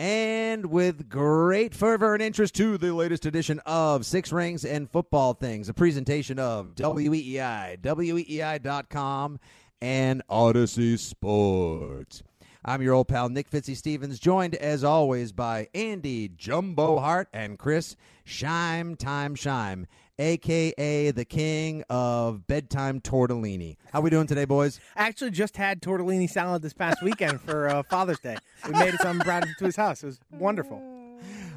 [0.00, 5.34] and with great fervor and interest to the latest edition of Six Rings and Football
[5.34, 9.38] Things, a presentation of WEEI, WEEI.com,
[9.82, 12.22] and Audacy Sports.
[12.64, 17.58] I'm your old pal Nick Fitzy Stevens, joined as always by Andy Jumbo Hart and
[17.58, 17.94] Chris
[18.26, 19.84] Scheim Time Scheim,
[20.20, 23.76] aka the king of bedtime tortellini.
[23.92, 24.78] How we doing today, boys?
[24.94, 28.36] Actually, just had tortellini salad this past weekend for uh, Father's Day.
[28.66, 30.02] We made it, so I'm brought it to his house.
[30.02, 30.82] It was wonderful.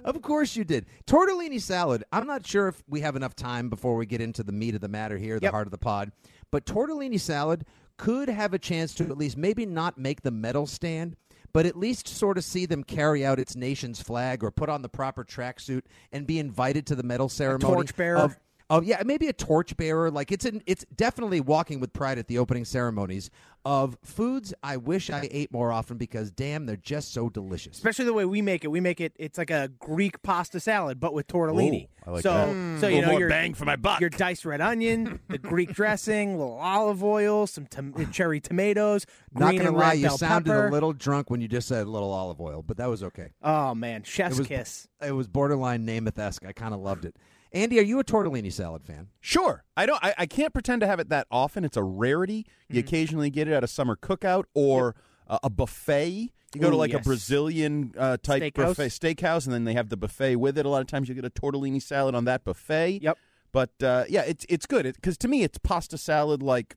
[0.06, 0.86] Of course you did.
[1.06, 2.04] Tortellini salad.
[2.12, 4.82] I'm not sure if we have enough time before we get into the meat of
[4.82, 5.52] the matter here, the Yep.
[5.54, 6.12] heart of the pod.
[6.52, 7.66] But tortellini salad
[7.98, 11.16] could have a chance to at least maybe not make the medal stand,
[11.54, 14.82] but at least sort of see them carry out its nation's flag or put on
[14.82, 17.74] the proper tracksuit and be invited to the medal ceremony.
[17.74, 18.18] torchbearer?
[18.18, 18.38] Of,
[18.70, 20.10] Oh yeah, maybe a torchbearer.
[20.12, 23.30] Like it's an, it's definitely walking with pride at the opening ceremonies
[23.66, 27.78] of foods I wish I ate more often because damn, they're just so delicious.
[27.78, 28.68] Especially the way we make it.
[28.70, 29.14] We make it.
[29.18, 31.84] It's like a Greek pasta salad, but with tortellini.
[31.86, 32.80] Ooh, I like so, that.
[32.82, 34.02] so A you little know more your bang for my buck.
[34.02, 38.42] Your diced red onion, the Greek dressing, a little olive oil, some tom- uh, cherry
[38.42, 40.68] tomatoes, Not green gonna and lie, red you bell sounded pepper.
[40.68, 43.32] a little drunk when you just said a little olive oil, but that was okay.
[43.42, 44.88] Oh man, chef's It was kiss.
[45.02, 46.46] It was borderline Namath esque.
[46.46, 47.16] I kind of loved it.
[47.54, 49.10] Andy, are you a tortellini salad fan?
[49.22, 49.64] Sure.
[49.78, 50.04] I don't.
[50.04, 51.64] I, I can't pretend to have it that often.
[51.64, 52.46] It's a rarity.
[52.70, 52.88] You Mm-hmm.
[52.88, 54.96] occasionally get it at a summer cookout or
[55.28, 56.32] a, a buffet.
[56.56, 57.02] You go to like yes.
[57.02, 58.56] a Brazilian uh, type Steakhouse.
[58.78, 60.66] buffet steakhouse, and then they have the buffet with it.
[60.66, 63.00] A lot of times you get a tortellini salad on that buffet.
[63.02, 63.18] Yep.
[63.52, 66.76] But uh, yeah, it's it's good because to me it's pasta salad like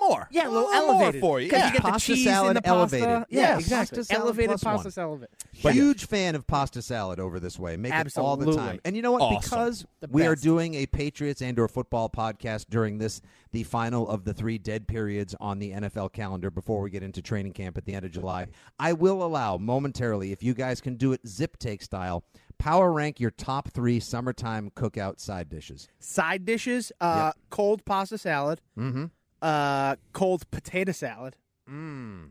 [0.00, 0.28] more.
[0.30, 1.50] Yeah, a little more elevated for you.
[1.50, 1.66] 'Cause Yeah.
[1.66, 2.96] you get the Pasta cheese salad and the pasta.
[2.98, 3.26] elevated.
[3.30, 3.96] Yeah, Yeah, exactly.
[3.98, 4.92] pasta salad elevated plus pasta one.
[4.92, 5.28] salad.
[5.74, 7.76] Huge fan of pasta salad over this way.
[7.76, 8.80] Make it all the time.
[8.84, 9.22] And you know what?
[9.22, 9.40] Awesome.
[9.42, 13.20] Because we are doing a Patriots and or football podcast during this
[13.52, 17.20] the final of the three dead periods on the NFL calendar before we get into
[17.20, 18.46] training camp at the end of July.
[18.78, 22.22] I will allow momentarily if you guys can do it zip take style.
[22.58, 25.88] Power rank your top three summertime cookout side dishes.
[25.98, 29.06] Side dishes: uh, cold pasta salad, Mm-hmm.
[29.42, 31.36] Uh, cold potato salad,
[31.68, 32.30] Mm.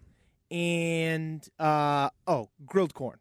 [0.51, 3.17] and uh, oh, grilled corn.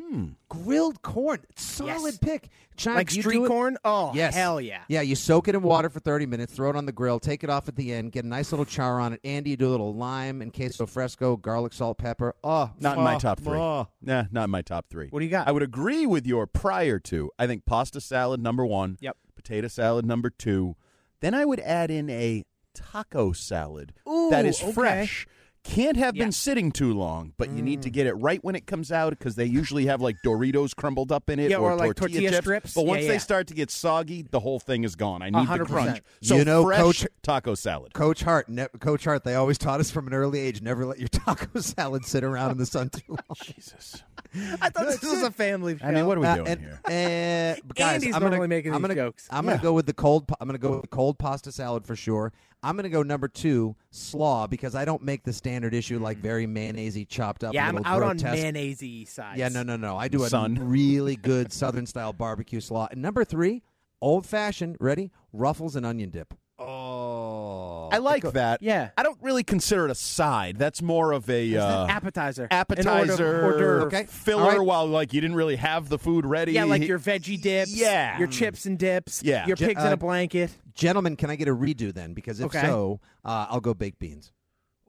[0.00, 0.26] Hmm.
[0.48, 2.18] Grilled corn, solid Yes.
[2.18, 2.48] pick.
[2.76, 3.76] Scheim, like do street corn.
[3.84, 4.32] Oh, Yes.
[4.32, 4.82] hell yeah.
[4.88, 7.42] Yeah, you soak it in water for 30 minutes, throw it on the grill, take
[7.42, 9.20] it off at the end, get a nice little char on it.
[9.24, 12.34] Andy, you do a little lime and queso fresco, garlic, salt, pepper.
[12.44, 13.58] Oh, Not in my oh, top three.
[13.58, 13.88] oh.
[14.00, 15.08] Nah, not in my top three.
[15.08, 15.48] What do you got?
[15.48, 17.32] I would agree with your prior two.
[17.36, 18.98] I think pasta salad number one.
[19.00, 19.16] Yep.
[19.34, 20.76] Potato salad number two.
[21.20, 22.44] Then I would add in a
[22.92, 24.72] taco salad Ooh, that is okay.
[24.72, 25.26] fresh.
[25.64, 27.64] Can't have been sitting too long, but you Mm.
[27.64, 30.74] need to get it right when it comes out because they usually have like Doritos
[30.74, 32.38] crumbled up in it Yeah, or, or like tortilla, tortilla chips.
[32.44, 32.74] strips.
[32.74, 35.20] But Yeah, once they start to get soggy, the whole thing is gone.
[35.20, 35.66] I need the 100%.
[35.66, 36.00] crunch.
[36.22, 37.92] So You know, fresh Coach- taco salad.
[37.92, 41.00] Coach Hart, ne- Coach Hart, they always taught us from an early age never let
[41.00, 43.18] your taco salad sit around in the sun too long.
[43.42, 44.02] Jesus.
[44.62, 45.84] I thought this was a family show.
[45.84, 46.80] I mean, what are we Uh, doing and, here?
[46.86, 49.26] uh, guys, Andy's I'm gonna, normally making I'm gonna, jokes.
[49.30, 49.62] I'm gonna Yeah.
[49.62, 50.30] go with the cold.
[50.40, 52.32] I'm gonna go with the cold pasta salad for sure.
[52.62, 56.22] I'm gonna go number two, slaw, because I don't make the standard issue like mm.
[56.22, 57.54] very mayonnaisey chopped up.
[57.54, 58.42] yeah, a I'm little out on grotesque.
[58.42, 59.38] mayonnaise sides.
[59.38, 59.96] Yeah, no, no, no.
[59.96, 60.56] I do a Son.
[60.68, 62.88] really good Southern style barbecue slaw.
[62.90, 63.62] And number three,
[64.00, 64.76] old fashioned.
[64.80, 65.12] Ready?
[65.32, 66.34] Ruffles and onion dip.
[66.58, 68.62] Oh, I like that.
[68.62, 68.90] Yeah.
[68.96, 70.56] I don't really consider it a side.
[70.58, 72.44] That's more of a uh, appetizer.
[72.44, 73.44] An appetizer, hors d'oeuvre.
[73.44, 73.86] hors d'oeuvre.
[73.86, 74.06] Okay.
[74.06, 74.60] filler All right.
[74.60, 76.52] while like you didn't really have the food ready.
[76.52, 77.74] Yeah, like your veggie dips.
[77.74, 78.18] Yeah.
[78.18, 79.22] Your chips and dips.
[79.22, 79.46] Yeah.
[79.46, 80.50] Your Je- pigs in uh, a blanket.
[80.74, 82.14] Gentlemen, can I get a redo then?
[82.14, 82.62] Because if Okay.
[82.62, 84.32] so, uh, I'll go baked beans.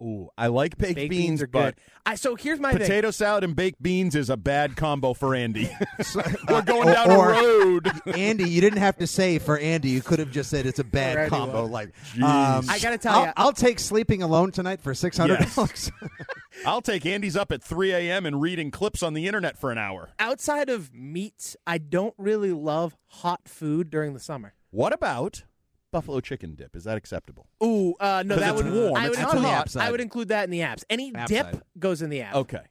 [0.01, 1.75] Ooh, I like baked, Baked beans, beans but good.
[2.05, 2.79] I, so here's my thing.
[2.81, 5.69] potato salad and baked beans is a bad combo for Andy.
[6.49, 7.91] We're going down or- a road.
[8.07, 9.89] Andy, you didn't have to say for Andy.
[9.89, 11.39] You could have just said it's a bad For anyone.
[11.51, 11.65] combo.
[11.65, 15.45] Like, um, I gotta tell I'll, ya- I'll take sleeping alone tonight for six hundred
[15.53, 15.91] dollars.
[16.65, 18.25] I'll take Andy's up at 3 a.m.
[18.25, 20.09] and reading clips on the internet for an hour.
[20.19, 24.53] Outside of meats, I don't really love hot food during the summer.
[24.71, 25.43] What about
[25.91, 26.75] buffalo chicken dip?
[26.75, 27.47] Is that acceptable?
[27.63, 29.75] Ooh, uh, no, 'Cause that it's would warm, I would, it's would not include, hot.
[29.77, 30.83] I would include that in the apps.
[30.89, 31.61] Any App dip side.
[31.77, 32.35] goes in the app.
[32.35, 32.61] Okay.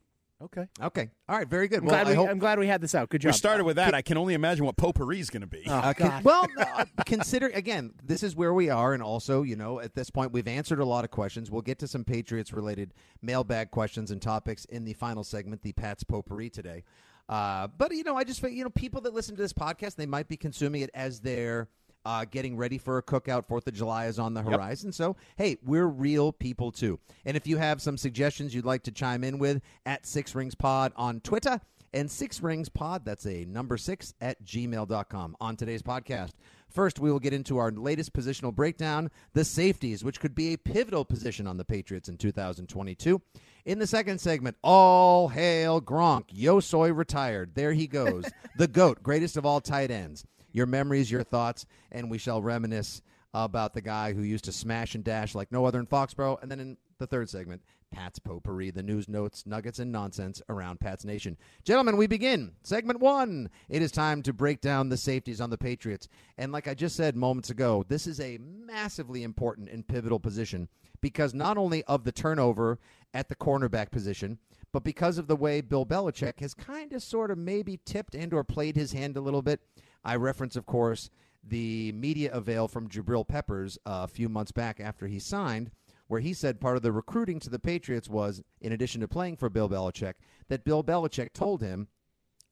[0.40, 0.68] Okay.
[0.80, 1.80] okay, all right, very good.
[1.80, 2.28] I'm, Well, glad I we, hope.
[2.30, 3.08] I'm glad we had this out.
[3.08, 3.30] Good job.
[3.30, 3.92] We started with that.
[3.92, 5.64] I can only imagine what potpourri is going to be.
[5.66, 6.22] Oh, Uh, con- God.
[6.22, 7.90] well, uh, consider again.
[8.04, 10.84] This is where we are, and also, you know, at this point, we've answered a
[10.84, 11.50] lot of questions.
[11.50, 16.04] We'll get to some Patriots-related mailbag questions and topics in the final segment, the Pats
[16.04, 16.84] potpourri today.
[17.28, 19.96] Uh, but you know, I just feel you know, people that listen to this podcast,
[19.96, 21.68] they might be consuming it as they're
[22.08, 23.44] uh, getting ready for a cookout.
[23.44, 26.99] Fourth of July is on the horizon, so hey, we're real people too.
[27.26, 30.55] And if you have some suggestions you'd like to chime in with, at Six Rings
[30.55, 31.60] Pod on Twitter
[31.93, 35.37] and Six Rings Pod, that's a number six at gmail.com.
[35.38, 36.31] On today's podcast,
[36.70, 40.58] first we will get into our latest positional breakdown, the safeties, which could be a
[40.58, 43.20] pivotal position on the Patriots in 2022.
[43.66, 46.25] In the second segment, all hail Gronk.
[46.31, 47.54] Yo soy retired.
[47.54, 48.25] There he goes.
[48.56, 50.25] the GOAT, greatest of all tight ends.
[50.52, 53.02] Your memories, your thoughts, and we shall reminisce
[53.34, 56.42] about the guy who used to smash and dash like no other in Foxborough.
[56.42, 60.80] And then in the third segment, Pat's Potpourri, the news, notes, nuggets, and nonsense around
[60.80, 61.36] Pat's Nation.
[61.64, 62.52] Gentlemen, we begin.
[62.62, 63.50] Segment one.
[63.68, 66.08] It is time to break down the safeties on the Patriots.
[66.36, 70.68] And like I just said moments ago, this is a massively important and pivotal position
[71.00, 72.78] because not only of the turnover
[73.14, 74.38] at the cornerback position,
[74.72, 78.34] but because of the way Bill Belichick has kind of sort of maybe tipped and
[78.34, 79.60] or played his hand a little bit.
[80.04, 81.10] I reference, of course,
[81.42, 85.70] the media avail from Jabril Peppers uh, a few months back after he signed,
[86.06, 89.36] where he said part of the recruiting to the Patriots was, in addition to playing
[89.36, 90.14] for Bill Belichick,
[90.48, 91.88] that Bill Belichick told him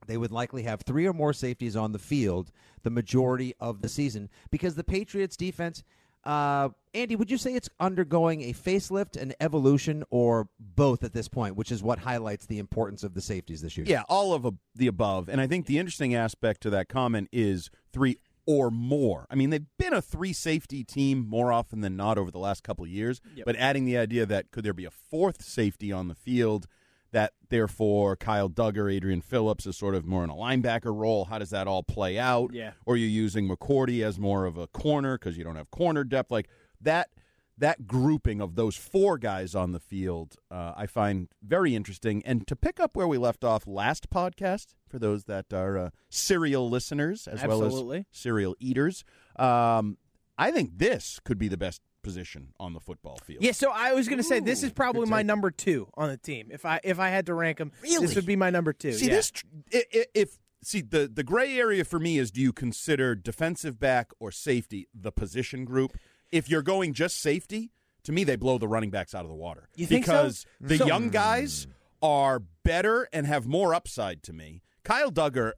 [0.06, 2.52] they would likely have three or more safeties on the field
[2.82, 5.82] the majority of the season because the Patriots defense.
[6.26, 11.28] Uh, Andy, would you say it's undergoing a facelift, an evolution, or both at this
[11.28, 13.87] point, which is what highlights the importance of the safeties this year?
[13.88, 15.28] Yeah, all of a, the above.
[15.28, 19.26] And I think the interesting aspect to that comment is three or more.
[19.31, 22.62] I mean, they've been a three safety team more often than not over the last
[22.62, 26.08] couple of years, but adding the idea that could there be a fourth safety on
[26.08, 26.67] the field
[27.16, 31.24] that therefore Kyle Dugger, Adrian Phillips is sort of more in a linebacker role.
[31.24, 32.52] How does that all play out?
[32.52, 32.72] Yeah.
[32.84, 36.30] Or you're using McCourty as more of a corner because you don't have corner depth.
[36.30, 36.50] Like
[36.82, 37.08] that
[37.56, 42.22] that grouping of those four guys on the field, uh, I find very interesting.
[42.26, 45.90] And to pick up where we left off last podcast, for those that are uh,
[46.10, 49.04] serial listeners as well as serial eaters,
[49.36, 49.96] um,
[50.36, 53.43] I think this could be the best position on the football field.
[53.43, 56.17] Yeah, so I was going to say this is probably my number two on the
[56.17, 56.49] team.
[56.53, 58.06] If I if I had to rank them, Really?
[58.06, 58.93] this would be my number two.
[58.93, 59.14] See yeah.
[59.17, 59.44] this tr-
[59.75, 63.79] i- i- if see the the gray area for me is do you consider defensive
[63.81, 65.99] back or safety the position group?
[66.31, 67.73] If you're going just safety,
[68.05, 70.12] to me they blow the running backs out of the water You think so?
[70.12, 72.06] because the So- young guys hmm.
[72.06, 74.62] are better and have more upside to me.
[74.85, 75.52] Kyle Dugger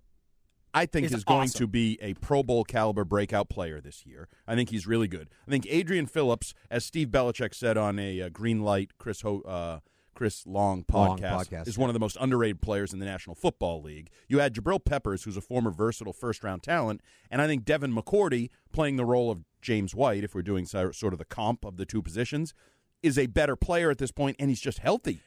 [0.74, 1.58] I think Is is going awesome.
[1.58, 4.28] to be a Pro Bowl caliber breakout player this year.
[4.46, 5.28] I think he's really good.
[5.46, 9.40] I think Adrian Phillips, as Steve Belichick said on a uh, Green Light Chris Ho,
[9.40, 9.80] uh,
[10.14, 13.36] Chris Long Long podcast, podcast, is one of the most underrated players in the National
[13.36, 14.10] Football League.
[14.28, 17.00] You had Jabril Peppers, who's a former versatile first round talent,
[17.30, 21.12] and I think Devin McCourty playing the role of James White, if we're doing sort
[21.12, 22.52] of the comp of the two positions,
[23.02, 25.20] is a better player at this point, and he's just healthy.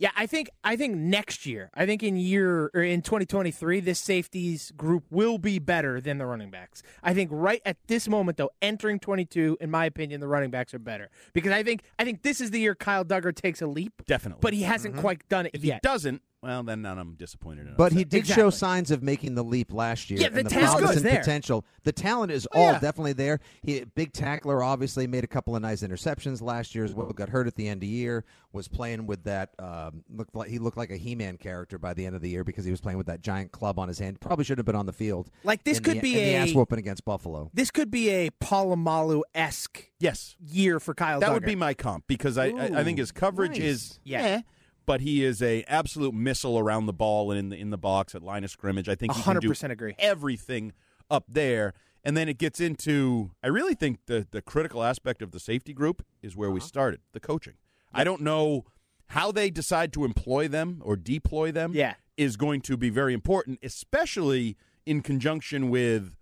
[0.00, 3.98] Yeah, I think I think next year, I think in year or in 2023, this
[3.98, 6.84] safeties group will be better than the running backs.
[7.02, 10.72] I think right at this moment though, entering 22, in my opinion, the running backs
[10.72, 13.66] are better because I think I think this is the year Kyle Dugger takes a
[13.66, 14.38] leap, Definitely.
[14.40, 15.00] but he hasn't mm-hmm.
[15.00, 15.80] quite done it if yet.
[15.82, 17.74] he doesn't, well, then I'm disappointed in him.
[17.76, 18.42] But he did Exactly.
[18.42, 20.20] show signs of making the leap last year.
[20.20, 20.96] Yeah, the and the talent's promise good.
[20.98, 21.18] and there.
[21.18, 21.64] potential.
[21.84, 22.78] The talent is Oh, all yeah.
[22.78, 23.40] definitely there.
[23.62, 27.08] He big tackler, obviously made a couple of nice interceptions last year as well.
[27.10, 28.24] Got hurt at the end of the year.
[28.52, 29.50] Was playing with that.
[29.58, 32.44] Um, looked like he looked like a He-Man character by the end of the year
[32.44, 34.20] because he was playing with that giant club on his hand.
[34.20, 35.30] Probably should have been on the field.
[35.44, 37.50] Like, this in could the, be in the a- ass whooping against Buffalo.
[37.52, 41.20] This could be a Polamalu esque yes, year for Kyle.
[41.20, 41.34] that Dugger.
[41.34, 43.60] would be my comp because I, I, I think his coverage nice.
[43.60, 44.22] is Yeah.
[44.22, 44.40] eh,
[44.88, 48.14] but he is a absolute missile around the ball and in the in the box
[48.14, 48.88] at line of scrimmage.
[48.88, 49.94] I think he can do 100% agree.
[49.98, 50.72] everything
[51.10, 51.74] up there.
[52.04, 55.72] And then it gets into I really think the the critical aspect of the safety
[55.74, 56.54] group is where Uh-huh.
[56.54, 57.54] we started, the coaching.
[57.92, 58.64] I don't know
[59.08, 61.94] how they decide to employ them or deploy them Yeah.
[62.16, 66.16] is going to be very important, especially in conjunction with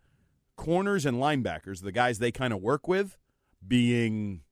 [0.56, 3.16] corners and linebackers, the guys they kind of work with,
[3.66, 4.42] being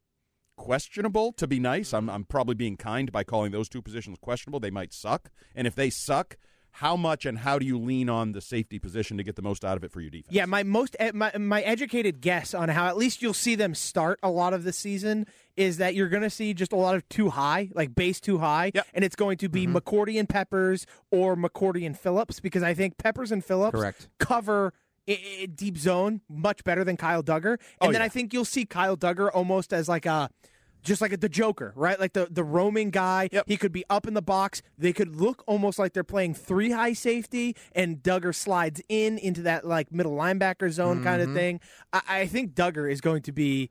[0.56, 1.92] questionable to be nice.
[1.92, 4.60] I'm I'm probably being kind by calling those two positions questionable.
[4.60, 6.36] They might suck, and if they suck,
[6.78, 9.64] how much and how do you lean on the safety position to get the most
[9.64, 10.34] out of it for your defense?
[10.34, 13.74] Yeah, my most eh, my my educated guess on how at least you'll see them
[13.74, 16.96] start a lot of the season is that you're going to see just a lot
[16.96, 18.86] of too high, like base too high, Yep.
[18.92, 22.98] and it's going to be McCourty and Peppers or McCourty and Phillips because I think
[22.98, 24.08] Peppers and Phillips Correct.
[24.18, 24.72] cover.
[25.06, 28.04] Deep zone much better than Kyle Dugger, and Oh, then yeah.
[28.04, 30.30] I think you'll see Kyle Dugger almost as like a
[30.82, 31.98] just like a, the Joker, right?
[31.98, 33.28] Like the the roaming guy.
[33.32, 33.44] Yep.
[33.48, 34.60] He could be up in the box.
[34.78, 39.42] They could look almost like they're playing three high safety, and Dugger slides in into
[39.42, 41.30] that like middle linebacker zone kind Mm-hmm.
[41.30, 41.60] of thing.
[41.92, 43.70] I, I think Dugger is going to be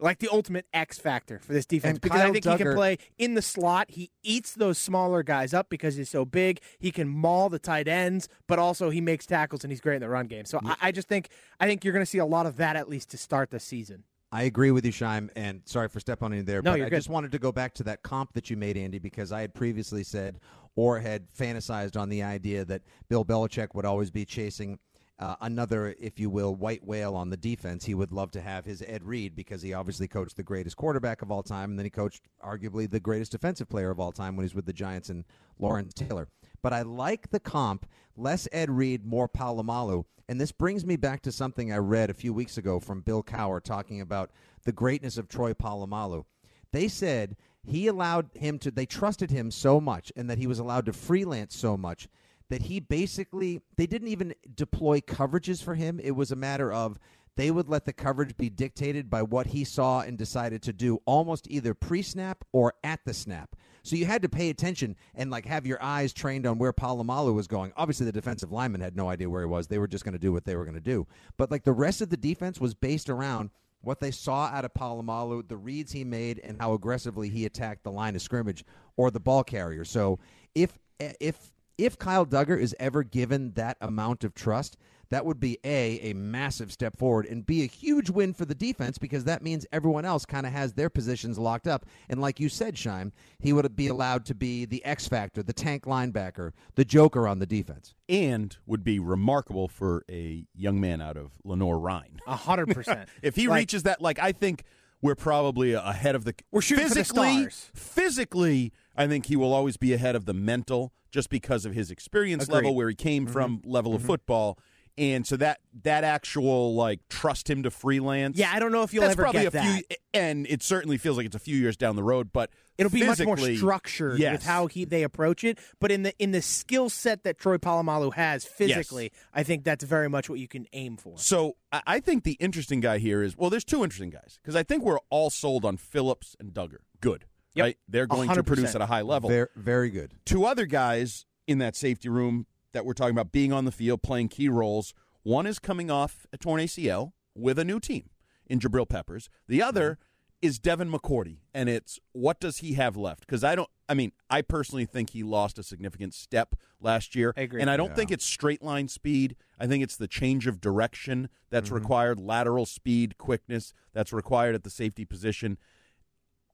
[0.00, 2.74] like the ultimate X factor for this defense And because I Kyle think he can
[2.74, 3.90] play in the slot.
[3.90, 6.60] He eats those smaller guys up because he's so big.
[6.78, 10.02] He can maul the tight ends, but also he makes tackles and he's great in
[10.02, 10.44] the run game.
[10.44, 11.28] So I, I just think
[11.58, 13.60] I think you're going to see a lot of that at least to start the
[13.60, 14.04] season.
[14.32, 16.62] I agree with you, Scheim, and sorry for stepping on you there.
[16.62, 16.96] No, but you're I good.
[16.96, 19.54] just wanted to go back to that comp that you made, Andy, because I had
[19.54, 20.38] previously said
[20.76, 24.78] or had fantasized on the idea that Bill Belichick would always be chasing
[25.20, 27.84] uh, another, if you will, white whale on the defense.
[27.84, 31.20] He would love to have his Ed Reed because he obviously coached the greatest quarterback
[31.20, 34.34] of all time, and then he coached arguably the greatest defensive player of all time
[34.34, 35.24] when he was with the Giants and
[35.58, 36.28] Lawrence Taylor.
[36.62, 37.86] But I like the comp,
[38.16, 40.04] less Ed Reed, more Polamalu.
[40.26, 43.22] And this brings me back to something I read a few weeks ago from Bill
[43.22, 44.30] Cowher talking about
[44.64, 46.24] the greatness of Troy Polamalu.
[46.72, 47.36] They said
[47.66, 50.92] he allowed him to, they trusted him so much and that he was allowed to
[50.92, 52.08] freelance so much
[52.50, 55.98] that he basically, they didn't even deploy coverages for him.
[56.02, 56.98] It was a matter of
[57.36, 61.00] they would let the coverage be dictated by what he saw and decided to do
[61.06, 63.56] almost either pre snap or at the snap.
[63.82, 67.32] So you had to pay attention and like have your eyes trained on where Polamalu
[67.34, 67.72] was going.
[67.76, 69.68] Obviously, the defensive lineman had no idea where he was.
[69.68, 71.06] They were just going to do what they were going to do.
[71.38, 74.74] But like the rest of the defense was based around what they saw out of
[74.74, 78.64] Polamalu, the reads he made, and how aggressively he attacked the line of scrimmage
[78.96, 79.84] or the ball carrier.
[79.84, 80.18] So
[80.54, 81.52] if if
[81.84, 84.76] if Kyle Dugger is ever given that amount of trust,
[85.10, 88.54] that would be a a massive step forward and b a huge win for the
[88.54, 91.84] defense because that means everyone else kind of has their positions locked up.
[92.08, 93.10] And like you said, Shime,
[93.40, 97.40] he would be allowed to be the X factor, the tank linebacker, the joker on
[97.40, 97.94] the defense.
[98.08, 102.20] and would be remarkable for a young man out of Lenoir-Rhyne.
[102.28, 103.08] A hundred percent.
[103.22, 104.62] If he Like- reaches that, like I think
[105.02, 106.34] we're probably ahead of the.
[106.52, 107.40] We're shooting for the physically.
[107.40, 107.70] stars.
[107.74, 111.90] Physically, I think he will always be ahead of the mental, just because of his
[111.90, 112.56] experience Agreed.
[112.56, 113.32] level, where he came Mm-hmm.
[113.32, 114.58] from, level of football,
[114.98, 118.36] and so that that actual like trust him to freelance.
[118.36, 120.98] Yeah, I don't know if you'll that's ever probably get a few, and it certainly
[120.98, 122.30] feels like it's a few years down the road.
[122.32, 124.32] But It'll be much more structured yes.
[124.32, 125.58] with how he they approach it.
[125.80, 129.84] But in the in the skill set that Troy Polamalu has physically, I think that's
[129.84, 131.16] very much what you can aim for.
[131.18, 134.56] So I I think the interesting guy here is well, there's two interesting guys because
[134.56, 136.78] I think we're all sold on Phillips and Dugger.
[137.00, 137.64] Good, Yep.
[137.64, 137.78] right?
[137.88, 138.46] They're going to 100%.
[138.46, 139.28] produce at a high level.
[139.28, 140.12] Very very good.
[140.24, 144.02] Two other guys in that safety room that we're talking about being on the field,
[144.02, 144.94] playing key roles.
[145.22, 148.10] One is coming off a torn ACL with a new team
[148.46, 149.28] in Jabril Peppers.
[149.48, 150.46] The other mm-hmm.
[150.46, 153.20] is Devin McCourty, and it's what does he have left?
[153.20, 153.68] Because I don't.
[153.88, 157.60] I mean, I personally think he lost a significant step last year, I agree.
[157.60, 159.34] and I don't think it's straight line speed.
[159.58, 161.74] I think it's the change of direction that's mm-hmm.
[161.76, 165.58] required, lateral speed, quickness that's required at the safety position.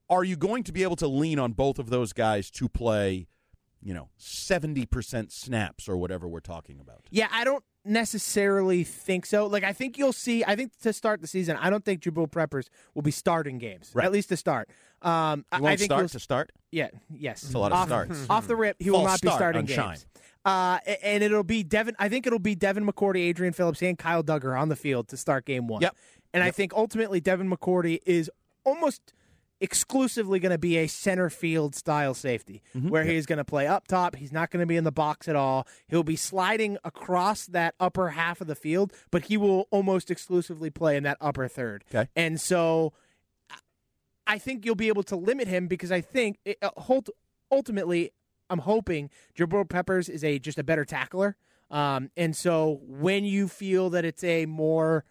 [0.09, 3.27] Are you going to be able to lean on both of those guys to play,
[3.81, 7.01] you know, 70% snaps or whatever we're talking about?
[7.09, 9.47] Yeah, I don't necessarily think so.
[9.47, 10.43] Like, I think you'll see.
[10.45, 13.91] I think to start the season, I don't think Jabril Peppers will be starting games,
[13.93, 14.05] Right.
[14.05, 14.69] at least to start.
[15.01, 16.51] Um, I- won't I think start you'll- to start?
[16.71, 17.41] Yeah, yes.
[17.41, 18.25] That's a lot of off, starts.
[18.29, 19.77] Off the rip, he will False not be starting games.
[19.79, 20.05] Scheim.
[20.45, 21.95] Uh, and it'll be Devin.
[21.99, 25.17] I think it'll be Devin McCourty, Adrian Phillips, and Kyle Dugger on the field to
[25.17, 25.81] start game one.
[25.81, 25.95] Yep.
[26.33, 28.31] And I think ultimately Devin McCourty is
[28.63, 29.13] almost
[29.59, 32.89] exclusively going to be a center field style safety Mm-hmm.
[32.89, 34.15] where he's going to play up top.
[34.15, 35.67] He's not going to be in the box at all.
[35.87, 40.69] He'll be sliding across that upper half of the field, but he will almost exclusively
[40.69, 41.83] play in that upper third.
[41.93, 42.07] Okay.
[42.15, 42.93] And so
[44.25, 47.09] I think you'll be able to limit him because I think it, uh, ult-
[47.51, 48.11] ultimately
[48.49, 51.35] I'm hoping Jabril Peppers is a just a better tackler.
[51.71, 55.03] Um, and so when you feel that it's a more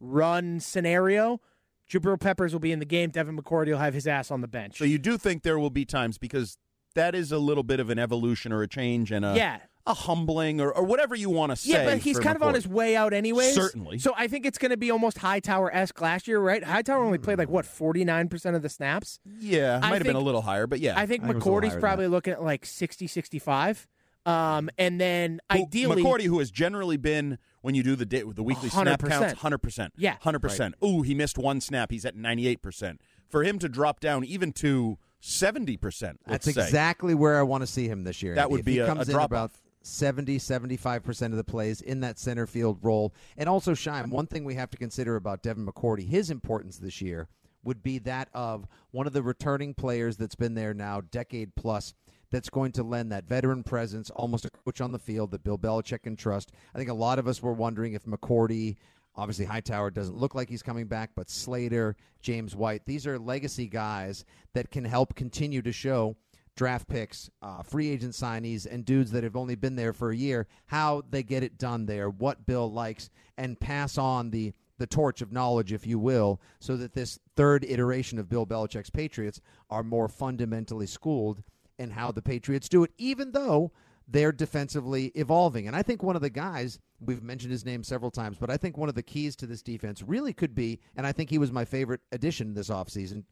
[0.00, 1.40] run scenario,
[1.88, 3.10] Jabril Peppers will be in the game.
[3.10, 4.78] Devin McCourty will have his ass on the bench.
[4.78, 6.58] So you do think there will be times because
[6.94, 9.60] that is a little bit of an evolution or a change and a, yeah.
[9.86, 11.72] a humbling or, or whatever you want to say.
[11.72, 13.54] Yeah, but he's for kind of on his way out anyways.
[13.54, 13.98] Certainly.
[13.98, 16.62] So I think it's going to be almost Hightower esque last year, right?
[16.62, 19.20] Hightower only played like what forty nine percent of the snaps.
[19.40, 20.98] Yeah, I might have been a little higher, but yeah.
[20.98, 23.06] I think I think it was a little higher McCourty's probably looking at like 60,
[23.06, 23.86] 65.
[24.26, 28.22] Um, and then Who- ideally, McCourty, who has generally been when you do the day,
[28.22, 29.08] the weekly snap 100%.
[29.08, 29.92] counts, hundred percent.
[29.96, 30.16] Yeah.
[30.20, 30.74] hundred percent.
[30.84, 31.90] Ooh, he missed one snap.
[31.90, 33.00] He's at ninety eight percent.
[33.28, 36.20] for him to drop down even to seventy percent.
[36.26, 36.60] That's say.
[36.62, 38.34] exactly where I want to see him this year.
[38.34, 38.52] That Andy.
[38.52, 39.62] would If be he a- comes a in drop about off.
[39.82, 43.14] 70, 75% of the plays in that center field role.
[43.38, 47.00] And also, Shime, one thing we have to consider about Devin McCourty, his importance this
[47.00, 47.28] year
[47.64, 51.94] would be that of one of the returning players that's been there now decade plus
[52.30, 55.58] that's going to lend that veteran presence, almost a coach on the field that Bill
[55.58, 56.52] Belichick can trust.
[56.74, 58.76] I think a lot of us were wondering if McCourty,
[59.16, 63.66] obviously Hightower doesn't look like he's coming back, but Slater, James White, these are legacy
[63.66, 66.16] guys that can help continue to show
[66.56, 70.16] draft picks, uh, free agent signees, and dudes that have only been there for a
[70.16, 74.86] year, how they get it done there, what Bill likes, and pass on the the
[74.86, 79.40] torch of knowledge, if you will, so that this third iteration of Bill Belichick's Patriots
[79.68, 81.42] are more fundamentally schooled
[81.78, 83.72] in how the Patriots do it, even though
[84.06, 85.66] they're defensively evolving.
[85.66, 88.56] And I think one of the guys, we've mentioned his name several times, but I
[88.56, 91.38] think one of the keys to this defense really could be, and I think he
[91.38, 93.24] was my favorite addition this offseason,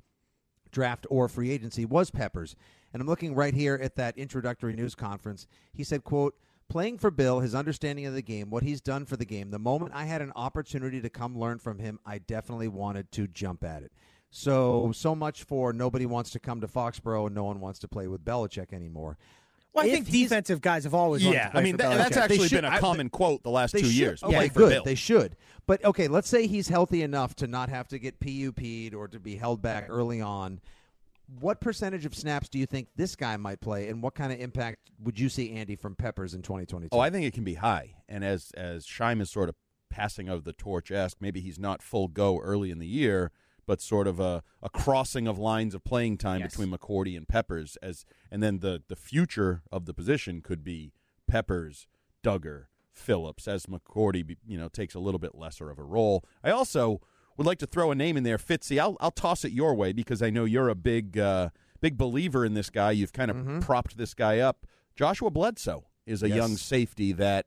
[0.71, 2.55] draft or free agency was Peppers.
[2.93, 5.47] And I'm looking right here at that introductory news conference.
[5.73, 6.35] He said, quote,
[6.69, 9.59] playing for Bill, his understanding of the game, what he's done for the game, the
[9.59, 13.65] moment I had an opportunity to come learn from him, I definitely wanted to jump
[13.65, 13.93] at it.
[14.37, 17.89] So, so much for nobody wants to come to Foxborough and no one wants to
[17.89, 19.17] play with Belichick anymore.
[19.73, 21.79] Well, I If think defensive guys have always wanted Yeah, to play I mean for
[21.79, 23.93] that, that's actually should- been a common quote the last two should.
[23.93, 24.23] years.
[24.23, 24.69] Okay, Play for good.
[24.71, 24.85] Bill.
[24.85, 25.37] They should.
[25.67, 29.19] But okay, let's say he's healthy enough to not have to get PUP'd or to
[29.19, 30.61] be held back early on.
[31.41, 34.39] What percentage of snaps do you think this guy might play, and what kind of
[34.41, 36.91] impact would you see Andy from Peppers in 2022?
[36.97, 37.97] Oh, I think it can be high.
[38.09, 39.57] And as as Scheim is sort of
[39.91, 43.33] passing of the torch esque, maybe he's not full go early in the year,
[43.67, 46.53] but sort of a, a crossing of lines of playing time Yes.
[46.57, 50.93] between McCourty and Peppers as and then the, the future of the position could be
[51.27, 51.87] Peppers,
[52.23, 56.25] Dugger, Phillips, as McCourty you know takes a little bit lesser of a role.
[56.45, 57.01] I also
[57.37, 58.79] would like to throw a name in there, Fitzy.
[58.81, 62.45] I'll I'll toss it your way because I know you're a big uh, big believer
[62.45, 62.93] in this guy.
[62.93, 64.67] You've kind of propped this guy up.
[64.95, 66.37] Joshua Bledsoe is a Yes.
[66.37, 67.47] young safety that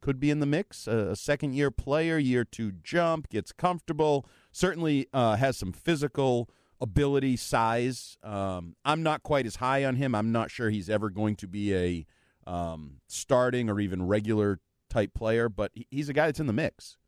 [0.00, 0.86] could be in the mix.
[0.86, 4.26] A, a second year player, year two jump, gets comfortable.
[4.52, 6.48] Certainly uh, has some physical
[6.80, 8.16] ability, size.
[8.22, 10.14] Um, I'm not quite as high on him.
[10.14, 12.06] I'm not sure he's ever going to be a
[12.46, 16.98] um, starting or even regular type player, but he's a guy that's in the mix.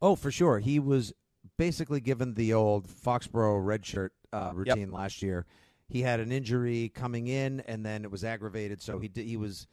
[0.00, 0.60] Oh, for sure.
[0.60, 1.12] He was
[1.58, 5.46] basically given the old Foxborough redshirt uh, routine last year.
[5.88, 8.80] He had an injury coming in, and then it was aggravated.
[8.82, 9.66] So he did, he was.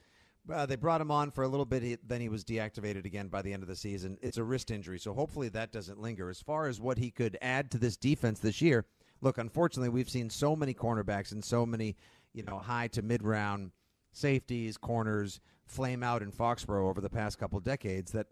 [0.51, 1.83] Uh, they brought him on for a little bit.
[1.83, 4.17] He, then he was deactivated again by the end of the season.
[4.21, 6.29] It's a wrist injury, so hopefully that doesn't linger.
[6.29, 8.85] As far as what he could add to this defense this year,
[9.21, 11.95] look, unfortunately, we've seen so many cornerbacks and so many,
[12.33, 13.71] you know, high to mid round
[14.13, 18.27] safeties, corners flame out in Foxborough over the past couple decades that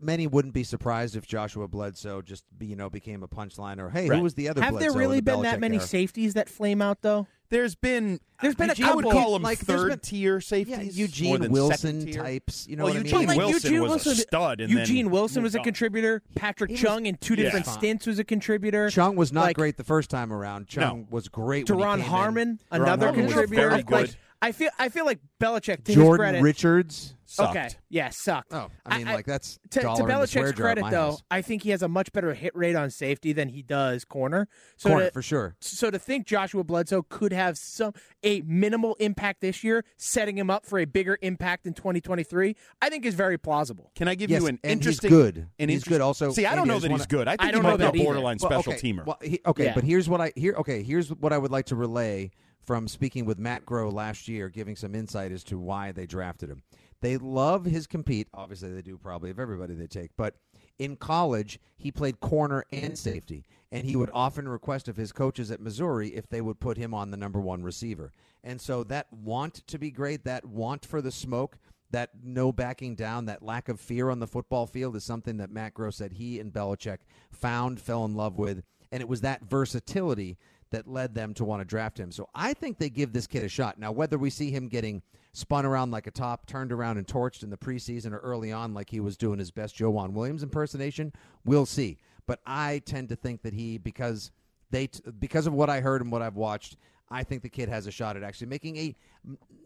[0.00, 4.08] many wouldn't be surprised if Joshua Bledsoe just you know became a punchline or hey
[4.08, 4.16] Right.
[4.18, 5.86] who was the other Have there Bledsoe in really the been that many era?
[5.86, 7.26] safeties that flame out though?
[7.50, 9.12] There's been There's been a I would couple.
[9.20, 10.76] call them Like, third been- tier yeah, safeties.
[10.76, 14.14] more Eugene Wilson types you know Well, what Eugene I mean Wilson Eugene was a
[14.16, 16.22] stud, and Eugene then Wilson was a contributor.
[16.34, 17.44] Patrick he was- Chung in two Yeah.
[17.44, 18.90] different stints was a contributor.
[18.90, 21.90] Chung was not Like, great the first time around Chung was great when he Duron
[21.96, 22.06] came in.
[22.10, 23.62] Harmon, Duron another Harmon was contributor.
[23.68, 24.16] very Like, good.
[24.44, 26.42] I feel I feel like Belichick to his Jordan credit.
[26.42, 27.56] Richards Sucked.
[27.56, 28.52] Okay, yeah, sucked.
[28.52, 31.22] oh I mean like that's to, to dollar in the Belichick's credit, though, house.
[31.30, 34.46] I think he has a much better hit rate on safety than he does corner.
[34.76, 38.94] So corner to, for sure so to think Joshua Bledsoe could have some a minimal
[39.00, 43.14] impact this year, setting him up for a bigger impact in 2023, I think is
[43.14, 43.90] very plausible.
[43.96, 45.10] Can I give Yes, you an and he's interesting?
[45.10, 45.48] good.
[45.58, 46.30] And He's interest- good also.
[46.30, 47.26] See, I don't know that he's wanna- good.
[47.26, 48.04] I think I he don't might know be a that either.
[48.04, 49.06] borderline Well, special okay, teamer.
[49.06, 49.74] Well, he, okay, Yeah.
[49.74, 50.54] but here's what I here.
[50.58, 52.30] Okay, here's what I would like to relay
[52.64, 56.50] from speaking with Matt Groh last year, giving some insight as to why they drafted
[56.50, 56.62] him.
[57.00, 58.28] They love his compete.
[58.32, 60.12] Obviously, they do probably of everybody they take.
[60.16, 60.36] But
[60.78, 65.50] in college, he played corner and safety, and he would often request of his coaches
[65.50, 68.12] at Missouri if they would put him on the number one receiver.
[68.42, 71.58] And so that want to be great, that want for the smoke,
[71.90, 75.50] that no backing down, that lack of fear on the football field is something that
[75.50, 76.98] Matt Groh said he and Belichick
[77.30, 80.38] found, fell in love with, and it was that versatility
[80.74, 82.10] that led them to want to draft him.
[82.12, 83.78] So I think they give this kid a shot.
[83.78, 87.42] Now, whether we see him getting spun around like a top, turned around and torched
[87.42, 91.12] in the preseason or early on like he was doing his best Joejuan Williams impersonation,
[91.44, 91.98] we'll see.
[92.26, 94.30] But I tend to think that he because
[94.70, 96.76] they t- because of what I heard and what I've watched,
[97.10, 98.96] I think the kid has a shot at actually making a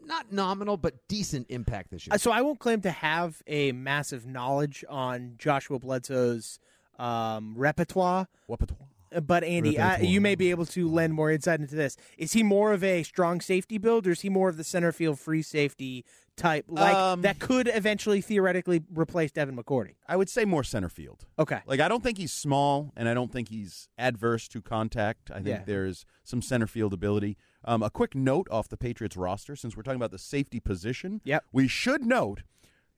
[0.03, 2.13] not nominal but decent impact this year.
[2.13, 6.59] Uh, So I won't claim to have a massive knowledge on Joshua Bledsoe's
[6.97, 8.27] um, repertoire.
[8.47, 8.87] Repertoire.
[9.23, 11.97] But Andy, Rip uh, you may be able to lend more insight into this.
[12.17, 14.91] Is he more of a strong safety build, or is he more of the center
[14.91, 19.95] field free safety type, like Um, that could eventually theoretically replace Devin McCourty?
[20.07, 21.25] I would say more center field.
[21.37, 21.59] Okay.
[21.65, 25.31] Like I don't think he's small, and I don't think he's adverse to contact.
[25.31, 25.63] I think Yeah.
[25.65, 27.35] there's some center field ability.
[27.65, 31.19] Um, a quick note off the Patriots roster, since we're talking about the safety position.
[31.25, 31.43] Yep.
[31.51, 32.43] We should note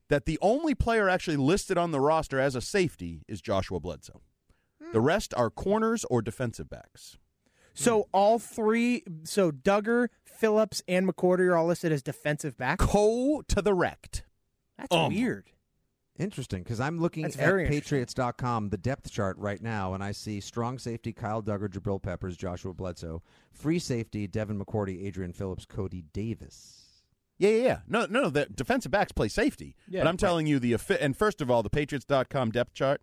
[0.08, 4.20] that the only player actually listed on the roster as a safety is Joshua Bledsoe.
[4.92, 7.18] The rest are corners or defensive backs.
[7.74, 12.84] So all three, so Dugger, Phillips, and McCourty are all listed as defensive backs.
[12.84, 14.24] Co to the rect.
[14.76, 15.12] That's Um.
[15.14, 15.50] weird.
[16.18, 17.80] Interesting, because I'm looking That's at very interesting.
[18.04, 22.36] Patriots.com, the depth chart right now, and I see strong safety Kyle Dugger, Jabril Peppers,
[22.36, 26.80] Joshua Bledsoe, free safety Devin McCourty, Adrian Phillips, Cody Davis.
[27.38, 27.78] Yeah, yeah, yeah.
[27.88, 29.74] No, no, the defensive backs play safety.
[29.88, 30.18] Yeah, but I'm right.
[30.18, 33.00] telling you, the affi- and first of all, the Patriots.com depth chart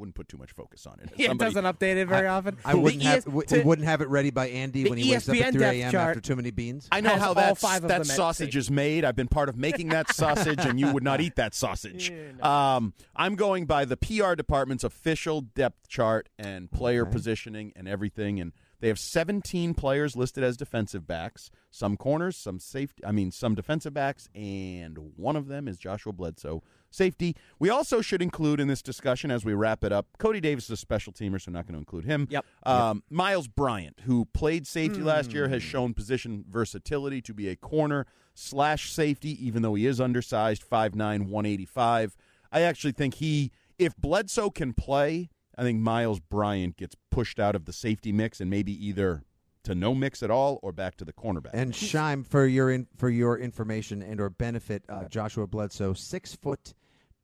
[0.00, 1.10] wouldn't put too much focus on it.
[1.16, 2.56] Yeah, Somebody- it doesn't update it very often.
[2.64, 4.98] I wouldn't have ES w- to- we wouldn't have it ready by Andy the when
[4.98, 5.92] he wakes up ESPN at 3 depth a.m.
[5.92, 6.88] chart- after too many beans.
[6.90, 8.58] I know has how all that five of that them at sausage safety.
[8.58, 9.04] is made.
[9.04, 12.10] I've been part of making that sausage, and you would not eat that sausage.
[12.42, 17.12] Um, I'm going by the PR department's official depth chart and player Okay.
[17.12, 22.58] positioning and everything, and they have 17 players listed as defensive backs, some corners, some
[22.58, 23.04] safety.
[23.04, 27.36] I mean, some defensive backs, and one of them is Joshua Bledsoe, safety.
[27.58, 30.06] We also should include in this discussion as we wrap it up.
[30.18, 32.28] Cody Davis is a special teamer, so I'm not going to include him.
[32.30, 32.44] Yep.
[32.64, 37.56] Um, Miles Bryant, who played safety last year, has shown position versatility to be a
[37.56, 42.16] corner slash safety, even though he is undersized, 5'9", 185.
[42.52, 47.54] I actually think he, if Bledsoe can play, I think Miles Bryant gets pushed out
[47.54, 49.24] of the safety mix and maybe either
[49.64, 51.50] to no mix at all or back to the cornerback.
[51.52, 56.34] And Shime, for your in, for your information and or benefit, uh, Joshua Bledsoe, six
[56.34, 56.74] foot,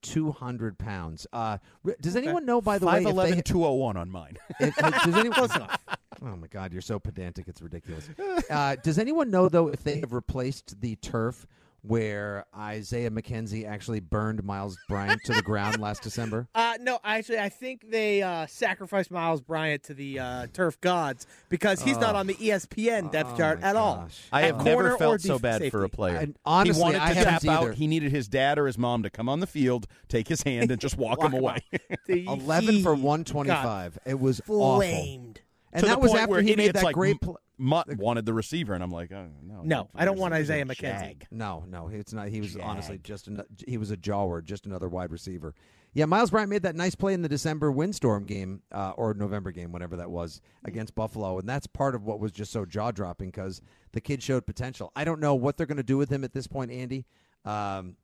[0.06, 1.26] two hundred pounds.
[1.32, 4.36] Uh, r- does anyone know, by the way, if 5'11", they, 201 on mine.
[4.60, 5.50] if, if- does anyone,
[6.22, 8.08] Oh my God, you're so pedantic, it's ridiculous.
[8.48, 11.46] Uh, does anyone know though if they have replaced the turf
[11.87, 16.49] where Isaiah McKenzie actually burned Miles Bryant to the ground last December?
[16.55, 21.27] Uh, no, actually, I think they uh, sacrificed Miles Bryant to the uh, turf gods
[21.49, 24.09] because he's not on the ESPN depth Oh, chart my at all.
[24.33, 25.70] I At have never felt so bad safety.
[25.70, 26.16] for a player.
[26.16, 27.75] And honestly, he wanted I to haven't tap out.
[27.75, 30.70] He needed his dad or his mom to come on the field, take his hand,
[30.70, 31.59] and just walk, Walk him him away.
[32.09, 33.99] Eleven for one twenty-five.
[34.07, 34.81] It was awful.
[34.81, 35.40] flamed.
[35.72, 37.12] And to that the was point after where he made that like great.
[37.12, 40.34] M- Pl- Mutt wanted the receiver, and I'm like, oh, no, No, I don't want
[40.34, 41.22] Isaiah McKenzie.
[41.30, 42.28] No, no, it's not.
[42.28, 45.54] He was honestly just an, he was a jawward, just another wide receiver.
[45.94, 49.50] Yeah, Miles Bryant made that nice play in the December windstorm game uh, or November
[49.50, 52.90] game, whatever that was, against Buffalo, and that's part of what was just so jaw
[52.90, 54.92] dropping because the kid showed potential.
[54.94, 57.06] I don't know what they're going to do with him at this point, Andy.
[57.46, 57.96] Um,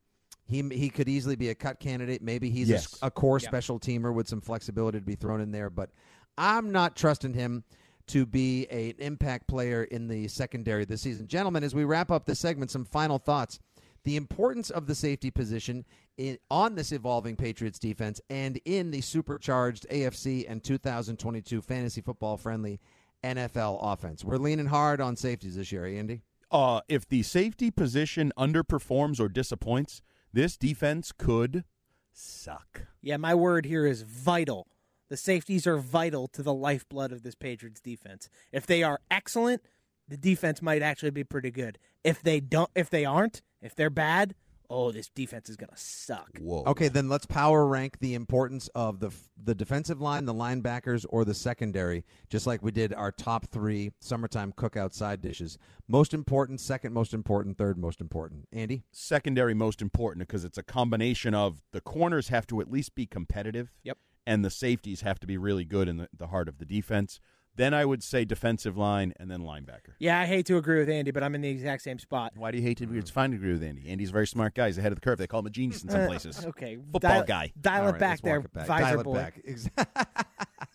[0.47, 2.23] he he could easily be a cut candidate.
[2.23, 2.99] Maybe he's Yes.
[3.03, 5.91] a, core special teamer with some flexibility to be thrown in there, but
[6.39, 7.65] I'm not trusting him
[8.09, 11.27] to be a, an impact player in the secondary this season.
[11.27, 13.59] Gentlemen, as we wrap up this segment, some final thoughts.
[14.05, 15.85] The importance of the safety position
[16.17, 22.37] in, on this evolving Patriots defense and in the supercharged AFC and 2022 fantasy football
[22.37, 22.81] friendly
[23.23, 24.25] NFL offense.
[24.25, 26.23] We're leaning hard on safeties this year, Andy.
[26.51, 31.65] Uh, if the safety position underperforms or disappoints, this defense could
[32.13, 32.83] suck.
[33.01, 34.67] Yeah, my word here is vital.
[35.13, 38.31] The safeties are vital to the lifeblood of this Patriots defense.
[38.51, 39.61] If they are excellent,
[40.09, 41.79] the defense might actually be pretty good.
[42.03, 44.35] If they don't if they aren't, if they're bad,
[44.71, 46.31] oh, this defense is going to suck.
[46.41, 46.65] Whoa.
[46.67, 51.27] Okay, then let's power rank the importance of the the defensive line, the linebackers, or
[51.27, 55.59] the secondary, just like we did our top three summertime cookout side dishes.
[55.89, 58.49] Most important, second most important, third most important.
[58.51, 62.95] Andy, Secondary most important because it's a combination of the corners have to at least
[62.95, 63.75] be competitive.
[63.83, 63.99] Yep.
[64.27, 67.19] And the safeties have to be really good in the, the heart of the defense.
[67.55, 69.93] Then I would say defensive line and then linebacker.
[69.99, 72.33] Yeah, I hate to agree with Andy, but I'm in the exact same spot.
[72.35, 72.99] Why do you hate to agree?
[72.99, 73.89] It's fine to agree with Andy.
[73.91, 74.69] Andy's a very smart guy.
[74.69, 75.19] He's ahead of the curve.
[75.19, 76.47] They call him a genius in some Uh, places.
[76.47, 77.53] okay, Football dial, guy.
[77.61, 78.67] Dial All it right, back let's there, walk it back.
[78.69, 79.15] visor Dial it boy.
[79.15, 79.41] back.
[79.47, 79.69] Ex-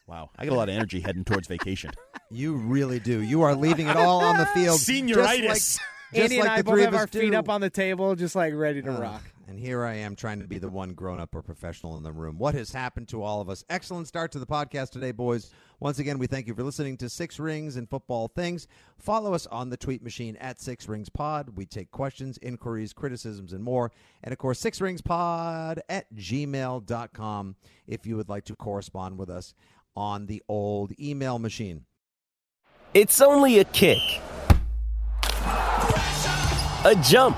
[0.07, 0.29] Wow.
[0.37, 1.91] I got a lot of energy heading towards vacation.
[2.31, 3.21] you really do.
[3.21, 4.79] You are leaving it all on the field.
[4.79, 5.43] Senioritis.
[5.43, 5.79] Just
[6.13, 7.59] like, Andy and like I the both three have of us our feet up on
[7.59, 9.23] the table, just like ready to Uh, rock.
[9.49, 12.11] And here I am trying to be the one grown up or professional in the
[12.11, 12.37] room.
[12.37, 13.63] What has happened to all of us?
[13.69, 15.51] Excellent start to the podcast today, boys.
[15.79, 18.67] Once again, we thank you for listening to Six Rings and Football Things.
[18.97, 21.55] Follow us on the tweet machine at Six Rings Pod.
[21.55, 23.89] We take questions, inquiries, criticisms, and more.
[24.21, 27.55] And of course, Six Rings Pod at gmail.com
[27.87, 29.53] if you would like to correspond with us
[29.95, 31.85] on the old email machine.
[32.93, 34.01] It's only a kick,
[36.83, 37.37] a jump,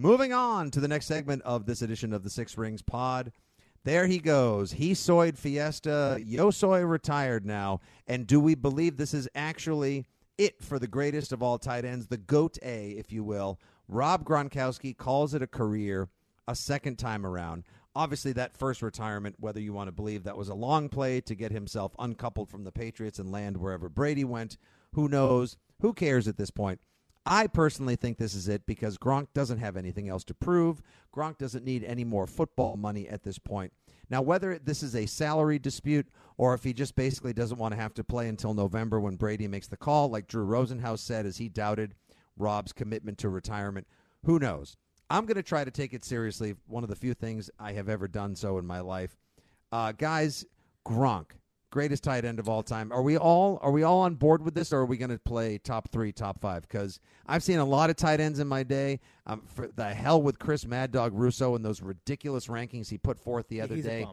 [0.00, 3.32] Moving on to the next segment of this edition of the Six Rings Pod.
[3.84, 4.72] There he goes.
[4.72, 6.18] He soyed Fiesta.
[6.26, 7.80] Yosoy retired now.
[8.06, 10.06] And do we believe this is actually
[10.38, 13.60] it for the greatest of all tight ends, the GOAT A, if you will?
[13.88, 16.08] Rob Gronkowski calls it a career
[16.48, 17.64] a second time around.
[17.94, 21.34] Obviously, that first retirement, whether you want to believe that was a long play to
[21.34, 24.56] get himself uncoupled from the Patriots and land wherever Brady went,
[24.94, 25.58] who knows?
[25.82, 26.80] Who cares at this point?
[27.26, 30.82] I personally think this is it because Gronk doesn't have anything else to prove.
[31.14, 33.72] Gronk doesn't need any more football money at this point.
[34.08, 37.80] Now, whether this is a salary dispute or if he just basically doesn't want to
[37.80, 41.36] have to play until November when Brady makes the call, like Drew Rosenhaus said, as
[41.36, 41.94] he doubted
[42.36, 43.86] Rob's commitment to retirement,
[44.24, 44.76] who knows?
[45.10, 46.54] I'm going to try to take it seriously.
[46.66, 49.16] One of the few things I have ever done so in my life.
[49.70, 50.44] Uh, guys,
[50.86, 51.32] Gronk
[51.70, 52.92] greatest tight end of all time.
[52.92, 55.18] Are we all are we all on board with this, or are we going to
[55.18, 56.62] play top three, top five?
[56.62, 59.00] Because I've seen a lot of tight ends in my day.
[59.26, 63.18] Um, for the hell with Chris Mad Dog Russo and those ridiculous rankings he put
[63.18, 64.06] forth the other He's day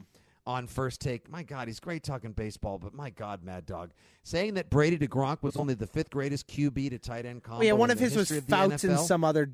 [0.47, 1.29] on first take.
[1.29, 3.91] My God, he's great talking baseball, but my God, Mad Dog
[4.23, 7.61] saying that Brady to Gronk was only the fifth greatest QB to tight end combo.
[7.61, 9.51] Oh, yeah, one of his was Fouts and some other.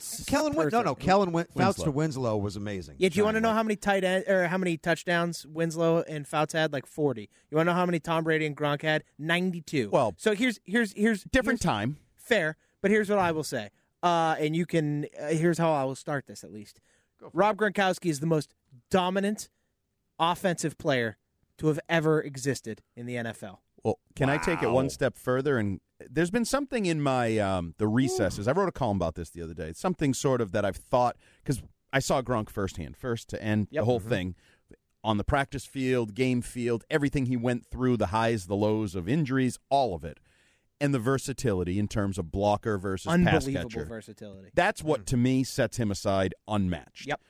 [0.00, 2.96] S- Kellen Win- no no Kellen Win- Fouts to Winslow was amazing.
[2.98, 6.02] Yeah, do you want to know how many tight end or how many touchdowns Winslow
[6.02, 6.72] and Fouts had?
[6.72, 7.28] Like forty.
[7.50, 9.04] You want to know how many Tom Brady and Gronk had?
[9.18, 9.90] Ninety-two.
[9.90, 11.98] Well, so here's here's here's Different here's- time.
[12.16, 13.70] Fair, but here's what I will say.
[14.02, 16.80] Uh, and you can uh, here's how I will start this at least.
[17.32, 18.54] Rob Gronkowski is the most
[18.90, 19.48] dominant
[20.20, 21.16] offensive player
[21.58, 23.58] to have ever existed in the NFL.
[23.82, 25.58] Well, can I take it one step further?
[25.58, 25.80] And
[26.10, 28.46] there's been something in my um, the recesses.
[28.48, 29.72] I wrote a column about this the other day.
[29.74, 33.80] Something sort of that I've thought because I saw Gronk firsthand, first to end Yep.
[33.82, 34.34] the whole thing
[35.04, 39.08] on the practice field, game field, everything he went through, the highs, the lows of
[39.08, 40.18] injuries, all of it,
[40.80, 43.84] and the versatility in terms of blocker versus pass Unbelievable catcher.
[43.84, 44.50] versatility.
[44.54, 47.06] That's what to me sets him aside unmatched.
[47.08, 47.20] Yep.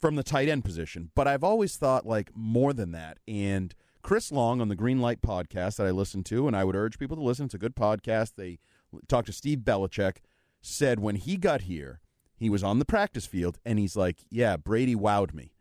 [0.00, 1.10] From the tight end position.
[1.16, 3.18] But I've always thought like more than that.
[3.26, 6.76] And Chris Long on the Green Light podcast that I listen to, and I would
[6.76, 7.46] urge people to listen.
[7.46, 8.34] It's a good podcast.
[8.36, 8.58] They
[9.06, 10.18] talked to Steve Belichick,
[10.60, 12.00] said when he got here,
[12.36, 15.52] he was on the practice field and he's like, Yeah, Brady wowed me.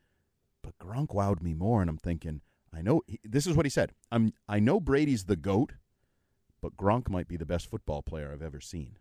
[0.62, 1.82] But Gronk wowed me more.
[1.82, 2.42] And I'm thinking,
[2.74, 3.94] I know this is what he said.
[4.12, 5.74] I'm I know Brady's the GOAT,
[6.62, 8.98] but Gronk might be the best football player I've ever seen.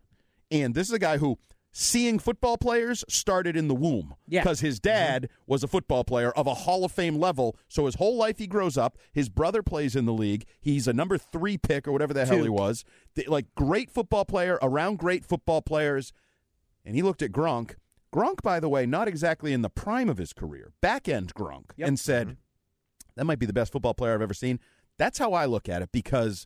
[0.49, 1.37] And this is a guy who
[1.71, 4.41] seeing football players started in the womb Yeah.
[4.41, 7.55] because his dad was a football player of a Hall of Fame level.
[7.67, 8.97] So his whole life he grows up.
[9.11, 10.45] His brother plays in the league.
[10.59, 12.83] He's a number three pick or whatever the hell he was.
[13.15, 16.13] The- like great football player around great football players.
[16.83, 17.75] And he looked at Gronk.
[18.13, 21.71] Gronk, by the way, not exactly in the prime of his career, back end Gronk,
[21.75, 21.87] Yep.
[21.87, 22.35] and said, mm-hmm.
[23.17, 24.59] that might be the best football player I've ever seen.
[24.97, 26.45] That's how I look at it because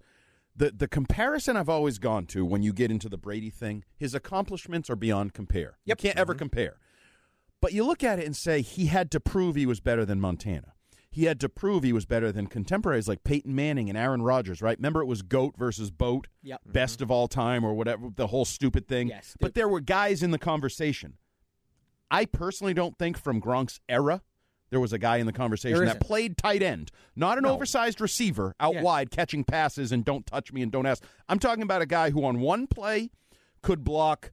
[0.56, 4.14] the the comparison I've always gone to when you get into the Brady thing, his
[4.14, 5.78] accomplishments are beyond compare.
[5.86, 6.04] Yep.
[6.04, 6.40] You can't ever mm-hmm.
[6.40, 6.78] compare.
[7.62, 10.20] But you look at it and say he had to prove he was better than
[10.20, 10.74] Montana.
[11.12, 14.62] He had to prove he was better than contemporaries like Peyton Manning and Aaron Rodgers,
[14.62, 14.78] right?
[14.78, 16.62] Remember it was GOAT versus boat, Yep.
[16.62, 16.72] Mm-hmm.
[16.72, 19.10] best of all time or whatever, the whole stupid thing.
[19.10, 19.36] Yes.
[19.40, 21.18] But there were guys in the conversation.
[22.10, 24.22] I personally don't think from Gronk's era
[24.72, 28.56] there was a guy in the conversation that played tight end, not an oversized receiver
[28.60, 28.82] out Yeah.
[28.82, 31.04] wide catching passes and don't touch me and don't ask.
[31.30, 33.12] I'm talking about a guy who on one play
[33.62, 34.32] could block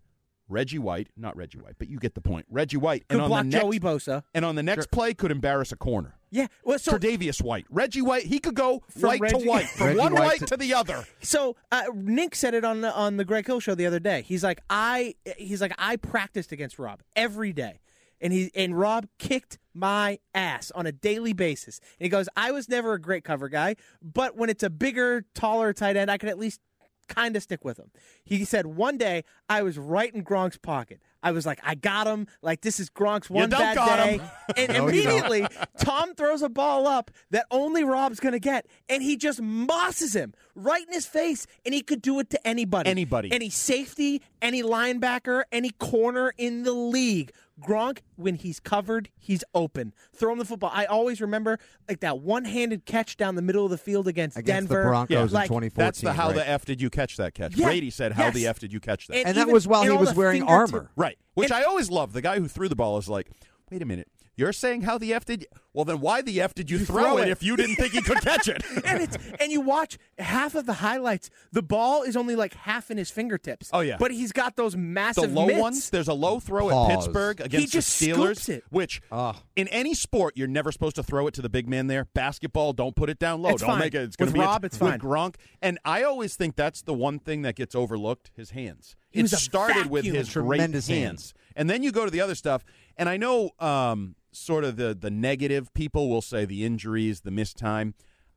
[0.49, 2.47] Reggie White, not Reggie White, but you get the point.
[2.49, 4.23] Reggie White, Could and on block the next, Joey Bosa.
[4.33, 6.15] and on the next play could embarrass a corner.
[6.31, 6.47] Yeah.
[6.65, 10.15] Well, so Tre'Davious White, Reggie White, he could go From white to white, from one
[10.15, 11.05] White white to- to the other.
[11.21, 14.23] So uh, Nick said it on the, on the Greg Hill show the other day.
[14.23, 17.81] He's like, I he's like, I practiced against Rob every day,
[18.21, 21.79] and he and Rob kicked my ass on a daily basis.
[21.99, 25.25] And he goes, I was never a great cover guy, but when it's a bigger,
[25.35, 26.61] taller tight end, I can at least
[27.09, 27.91] kind of stick with him.
[28.23, 31.01] He said one day I was right in Gronk's pocket.
[31.23, 32.27] I was like, I got him.
[32.43, 34.19] Like this is Gronk's one don't bad got day.
[34.19, 34.23] him.
[34.57, 35.47] And No, immediately
[35.79, 40.15] Tom throws a ball up that only Rob's going to get, and he just mosses
[40.15, 42.89] him right in his face, and he could do it to anybody.
[42.91, 43.33] Anybody.
[43.33, 47.33] Any safety, any linebacker, any corner in the league.
[47.61, 49.93] Gronk, when he's covered, he's open.
[50.15, 50.71] Throw him the football.
[50.73, 54.69] I always remember like that one-handed catch down the middle of the field against, against
[54.69, 54.83] Denver.
[54.85, 55.23] the Broncos Yeah.
[55.25, 55.85] in Like, 2014.
[55.85, 56.37] That's the how right?
[56.37, 57.57] the f did you catch that catch?
[57.57, 59.83] Yeah, Brady said, "How the f did you catch that?" And And that was while
[59.83, 60.91] he was wearing fingertip- armor.
[60.97, 61.19] Right.
[61.35, 62.13] Which And- I always love.
[62.13, 63.31] The guy who threw the ball is like,
[63.71, 64.09] wait a minute.
[64.39, 65.47] You're saying how the F did you?
[65.75, 67.31] Well, then why the F did you, throw, throw it, it.
[67.33, 68.63] if you didn't think he could catch it?
[68.85, 71.29] and it's and you watch half of the highlights.
[71.53, 73.69] The ball is only like half in his fingertips.
[73.73, 73.97] Oh, yeah.
[73.99, 75.61] but he's got those massive the low mitts.
[75.61, 76.91] ones, there's a low throw Pause.
[76.91, 78.65] at Pittsburgh against just the Steelers, it.
[78.71, 79.43] which Ah.
[79.57, 82.05] in any sport you're never supposed to throw it to the big man there.
[82.15, 83.51] Basketball, don't put it down low.
[83.51, 83.81] It's don't fine.
[83.81, 84.03] make it.
[84.03, 85.01] It's going to be Rob, it's with fine.
[85.01, 88.95] Gronk, and I always think that's the one thing that gets overlooked: his hands.
[89.11, 90.17] He it was a started with vacuum.
[90.17, 91.33] his great Tremendous hands.
[91.33, 91.35] hands.
[91.57, 92.65] and then you go to the other stuff.
[92.97, 97.31] And I know, um, sort of the the negative people will say the injuries, the
[97.31, 97.95] missed time.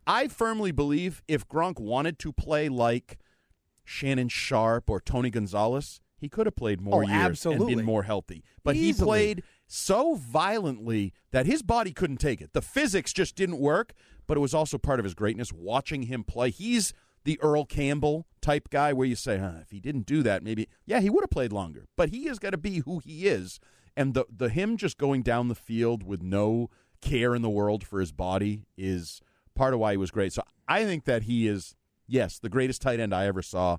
[0.07, 3.19] I firmly believe if Gronk wanted to play like
[3.83, 8.03] Shannon Sharpe or Tony Gonzalez, he could have played more Oh, years and been more
[8.03, 8.43] healthy.
[8.63, 12.53] But he played so violently that his body couldn't take it.
[12.53, 13.93] The physics just didn't work,
[14.27, 16.49] but it was also part of his greatness watching him play.
[16.51, 20.43] He's the Earl Campbell type guy where you say, huh, if he didn't do that,
[20.43, 21.85] maybe yeah, he would have played longer.
[21.95, 23.59] But he has got to be who he is.
[24.01, 27.85] And the the him just going down the field with no care in the world
[27.85, 29.21] for his body is
[29.53, 30.33] part of why he was great.
[30.33, 31.75] So I think that he is
[32.07, 33.77] yes, the greatest tight end I ever saw.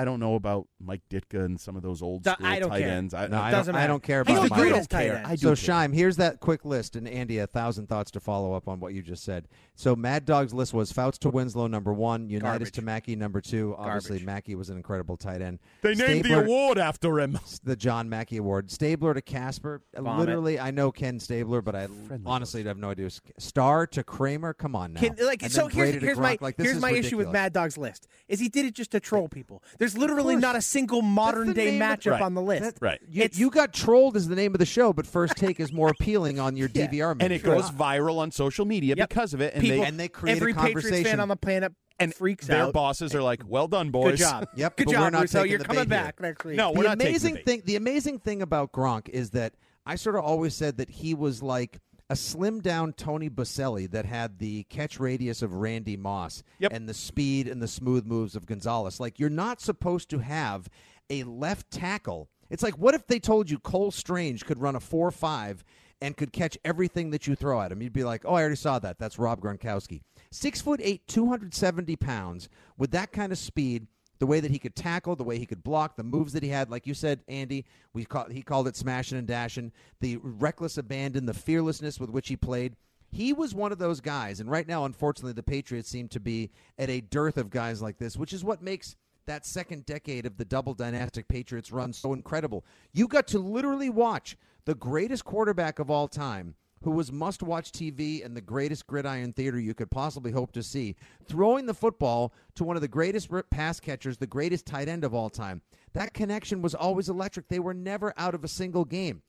[0.00, 2.70] I don't know about Mike Ditka and some of those old D- school I don't
[2.70, 2.88] tight care.
[2.90, 3.12] ends.
[3.14, 3.92] I, No, I Doesn't don't, I matter.
[3.92, 4.64] don't care He's about the Michael.
[4.70, 5.26] greatest tight end.
[5.26, 5.74] I do So, care.
[5.88, 8.94] Scheim, here's that quick list, and Andy, a thousand thoughts to follow up on what
[8.94, 9.46] you just said.
[9.74, 12.72] So, Mad Dog's list was Fouts to Winslow, number one, Unitas Garbage.
[12.72, 13.74] to Mackey, number two.
[13.78, 14.26] Obviously, Garbage.
[14.26, 15.58] Mackey was an incredible tight end.
[15.82, 17.38] They named the Stabler- award after him.
[17.64, 18.70] the John Mackey Award.
[18.70, 19.82] Stabler to Casper.
[19.94, 20.18] Vomit.
[20.20, 21.88] Literally, I know Ken Stabler, but I
[22.24, 23.10] honestly have no idea.
[23.38, 24.54] Starr to Kramer.
[24.54, 25.00] Come on now.
[25.00, 26.22] Can, like And so then here's, Brady to here's Gronk.
[26.22, 27.32] my like, this here's is my issue with ridiculous.
[27.32, 29.62] Mad Dog's list is he did it just to troll people.
[29.78, 32.22] There's literally not a single modern day matchup Right.
[32.22, 32.62] on the list.
[32.62, 33.00] That- Right.
[33.08, 35.88] You, you got trolled is the name of the show, but First Take is more
[35.90, 36.86] appealing on your Yeah.
[36.88, 37.16] DVR.
[37.20, 39.08] and it goes viral on social media Yep.
[39.08, 39.54] because of it.
[39.54, 41.04] And People, they and they create a every Patriots conversation.
[41.04, 42.52] fan on the planet and freaks out.
[42.54, 42.72] their out.
[42.72, 44.48] bosses are like, "Well done, boys." Good job.
[44.56, 45.38] Yep, Good but job, we're not Russo.
[45.40, 46.04] taking You're the coming bait here.
[46.04, 46.56] back next week.
[46.56, 47.44] No, we're the not taking amazing the bait.
[47.46, 49.52] thing the amazing thing about Gronk is that
[49.84, 51.78] I sort of always said that he was like
[52.10, 56.72] a slim down Tony Boselli that had the catch radius of Randy Moss Yep.
[56.74, 58.98] and the speed and the smooth moves of Gonzalez.
[59.00, 60.68] Like you're not supposed to have
[61.08, 62.28] a left tackle.
[62.50, 65.58] It's like what if they told you Cole Strange could run a 4-5
[66.02, 67.80] and could catch everything that you throw at him?
[67.80, 68.98] You'd be like, "Oh, I already saw that.
[68.98, 70.00] That's Rob Gronkowski."
[70.32, 73.86] 6 foot 8, 270 pounds with that kind of speed
[74.20, 76.50] the way that he could tackle, the way he could block, the moves that he
[76.50, 80.76] had, like you said, Andy, we call, he called it smashing and dashing, the reckless
[80.78, 82.76] abandon, the fearlessness with which he played.
[83.10, 86.50] He was one of those guys, and right now, unfortunately, the Patriots seem to be
[86.78, 88.94] at a dearth of guys like this, which is what makes
[89.26, 92.64] that second decade of the double dynastic Patriots run so incredible.
[92.92, 97.72] You got to literally watch the greatest quarterback of all time who was must watch
[97.72, 102.32] TV and the greatest gridiron theater you could possibly hope to see, throwing the football
[102.54, 105.60] to one of the greatest pass catchers, the greatest tight end of all time.
[105.92, 107.48] That connection was always electric.
[107.48, 109.22] They were never out of a single game.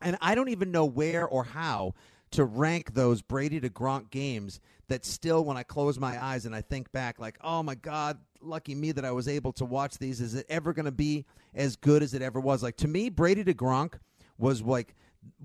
[0.00, 1.94] And I don't even know where or how
[2.32, 6.54] to rank those Brady to Gronk games that still, when I close my eyes and
[6.54, 9.98] I think back, like, oh my God, lucky me that I was able to watch
[9.98, 10.20] these.
[10.20, 11.24] Is it ever going to be
[11.54, 12.62] as good as it ever was?
[12.62, 13.94] Like, to me, Brady to Gronk
[14.38, 14.94] was like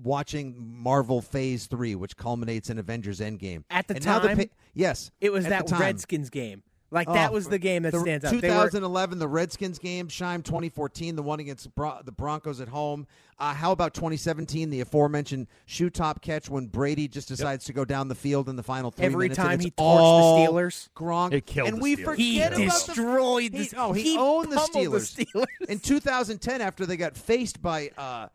[0.02, 3.64] watching Marvel Phase 3, which culminates in Avengers Endgame.
[3.70, 5.10] At the And now the time, pa- yes.
[5.20, 5.70] It was that.
[5.70, 6.62] Redskins game.
[6.90, 8.30] Like that Oh, was the game that the stands out.
[8.30, 12.68] They were- 2011, the Redskins game, Scheim 2014, the one against Bro- the Broncos at
[12.68, 13.06] home.
[13.38, 17.84] Uh, how about 2017, the aforementioned shoe top catch when Brady just decides to go
[17.84, 19.38] down the field in the final three Every minutes?
[19.38, 20.88] and time it's he torched the Steelers.
[20.96, 22.04] Gronk, It killed and the we Steelers.
[22.06, 25.14] forget he about the destroyed he, the oh, he, he owned the Steelers.
[25.14, 25.46] the Steelers.
[25.68, 28.28] In 2010, after they got faced by uh,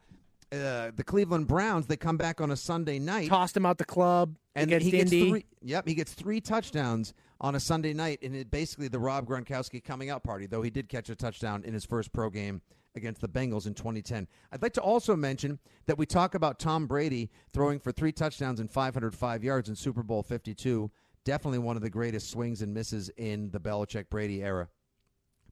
[0.53, 3.85] uh, the Cleveland Browns, they come back on a Sunday night Tossed him out the
[3.85, 5.29] club and against he gets Indy.
[5.29, 5.45] three.
[5.61, 9.83] Yep, he gets three touchdowns on a Sunday night, and it basically the Rob Gronkowski
[9.83, 10.45] coming out party.
[10.45, 12.61] Though he did catch a touchdown in his first pro game
[12.95, 14.27] against the Bengals in 2010.
[14.51, 18.59] I'd like to also mention that we talk about Tom Brady throwing for three touchdowns
[18.59, 20.91] and 505 yards in Super Bowl 52.
[21.25, 24.67] Definitely one of the greatest swings and misses in the Belichick Brady era.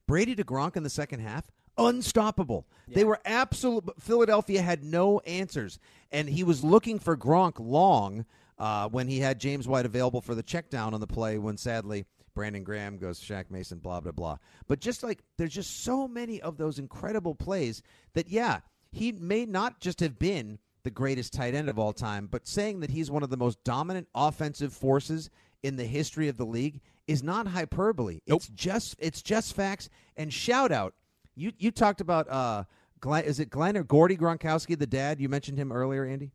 [0.06, 2.66] Brady to Gronk in the second half, unstoppable.
[2.88, 3.84] They were absolute.
[4.00, 5.78] Philadelphia had no answers,
[6.10, 8.26] and he was looking for Gronk long
[8.58, 11.38] uh, when he had James White available for the check down on the play.
[11.38, 12.04] When sadly
[12.34, 14.36] Brandon Graham goes Shaq Mason, blah blah blah.
[14.68, 17.82] But just like there's just so many of those incredible plays
[18.12, 22.28] that yeah, he may not just have been the greatest tight end of all time,
[22.30, 25.30] but saying that he's one of the most dominant offensive forces
[25.62, 28.20] in the history of the league is not hyperbole.
[28.26, 29.88] It's just it's just facts.
[30.16, 30.94] And shout out,
[31.34, 32.64] you you talked about uh,
[33.00, 35.20] Glenn, is it Glenn or Gordy Gronkowski, the dad?
[35.20, 36.32] You mentioned him earlier, Andy.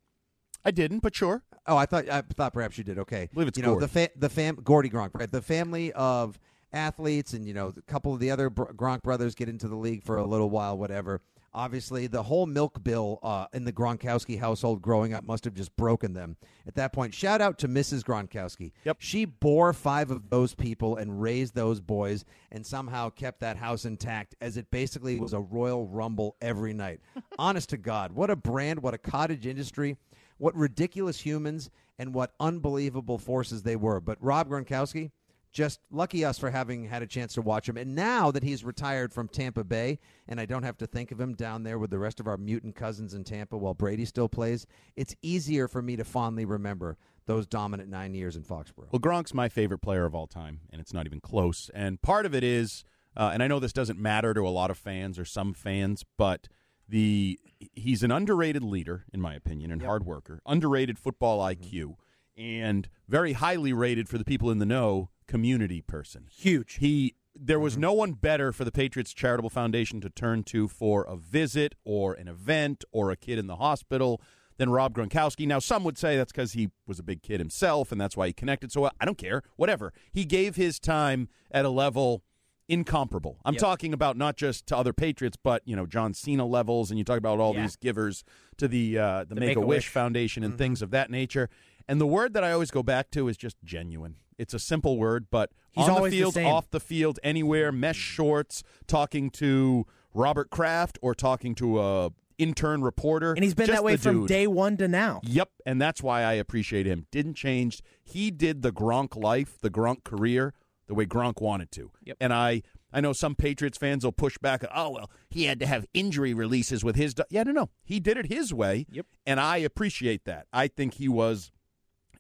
[0.66, 1.44] I didn't, but sure.
[1.66, 3.00] Oh, I thought I thought perhaps you did.
[3.00, 3.84] Okay, I believe it's you know Gord.
[3.84, 5.32] the fa- the fam Gordy Gronk, right?
[5.32, 6.40] The family of
[6.74, 9.76] athletes, and you know a couple of the other Br- Gronk brothers get into the
[9.76, 11.22] league for a little while, whatever.
[11.58, 15.76] Obviously, the whole milk bill uh, in the Gronkowski household growing up must have just
[15.76, 16.38] broken them.
[16.68, 18.04] At that point, shout out to Mrs.
[18.04, 18.74] Gronkowski.
[18.86, 18.98] Yep.
[19.00, 23.86] She bore five of those people and raised those boys, and somehow kept that house
[23.86, 27.00] intact, as it basically was a Royal Rumble every night.
[27.40, 28.84] Honest to God, what a brand!
[28.84, 29.98] What a cottage industry!
[30.38, 34.00] what ridiculous humans and what unbelievable forces they were.
[34.00, 35.12] But Rob Gronkowski,
[35.58, 37.78] just lucky us for having had a chance to watch him.
[37.78, 39.98] And now that he's retired from Tampa Bay,
[40.28, 42.38] and I don't have to think of him down there with the rest of our
[42.38, 46.96] mutant cousins in Tampa while Brady still plays, it's easier for me to fondly remember
[47.26, 48.92] those dominant nine years in Foxborough.
[48.92, 51.72] Well, Gronk's my favorite player of all time, and it's not even close.
[51.74, 52.84] And part of it is,
[53.16, 56.06] uh, and I know this doesn't matter to a lot of fans or some fans,
[56.20, 56.48] but
[56.88, 57.40] the
[57.74, 61.96] he's an underrated leader, in my opinion, and hard worker, underrated football IQ,
[62.38, 66.28] and very highly rated for the people in the know community person.
[66.32, 66.76] Huge.
[66.76, 71.04] He there was no one better for the Patriots Charitable Foundation to turn to for
[71.04, 74.20] a visit or an event or a kid in the hospital
[74.58, 75.46] than Rob Gronkowski.
[75.48, 78.26] Now, some would say that's because he was a big kid himself and that's why
[78.26, 78.92] he connected so well.
[79.00, 79.44] I don't care.
[79.56, 79.94] Whatever.
[80.12, 82.24] He gave his time at a level
[82.68, 83.38] incomparable.
[83.46, 83.62] I'm Yep.
[83.62, 87.04] talking about not just to other Patriots, but you know John Cena levels, and you
[87.04, 87.62] talk about all Yeah.
[87.62, 88.24] these givers
[88.58, 89.88] to the uh, the, The Make a Wish Make-A-Wish.
[89.90, 91.50] Foundation and things of that nature.
[91.88, 94.16] And the word that I always go back to is just genuine.
[94.38, 97.72] It's a simple word, but He's on the always the field, off the field, anywhere,
[97.72, 98.16] mesh mm.
[98.16, 103.78] shorts, talking to Robert Kraft or talking to a intern reporter, And he's been just
[103.78, 104.28] that way from dude.
[104.28, 105.22] day one to now.
[105.24, 107.08] Yep, and that's why I appreciate him.
[107.12, 107.82] Didn't change.
[108.04, 110.54] He did the Gronk life, the Gronk career,
[110.88, 111.92] the way Gronk wanted to.
[112.04, 112.18] Yep.
[112.20, 112.62] And I,
[112.94, 114.64] I know some Patriots fans will push back.
[114.74, 117.14] Oh well, he had to have injury releases with his.
[117.14, 118.86] do-" Yeah, no, no, he did it his way.
[118.90, 119.06] Yep.
[119.26, 120.48] And I appreciate that.
[120.54, 121.52] I think he was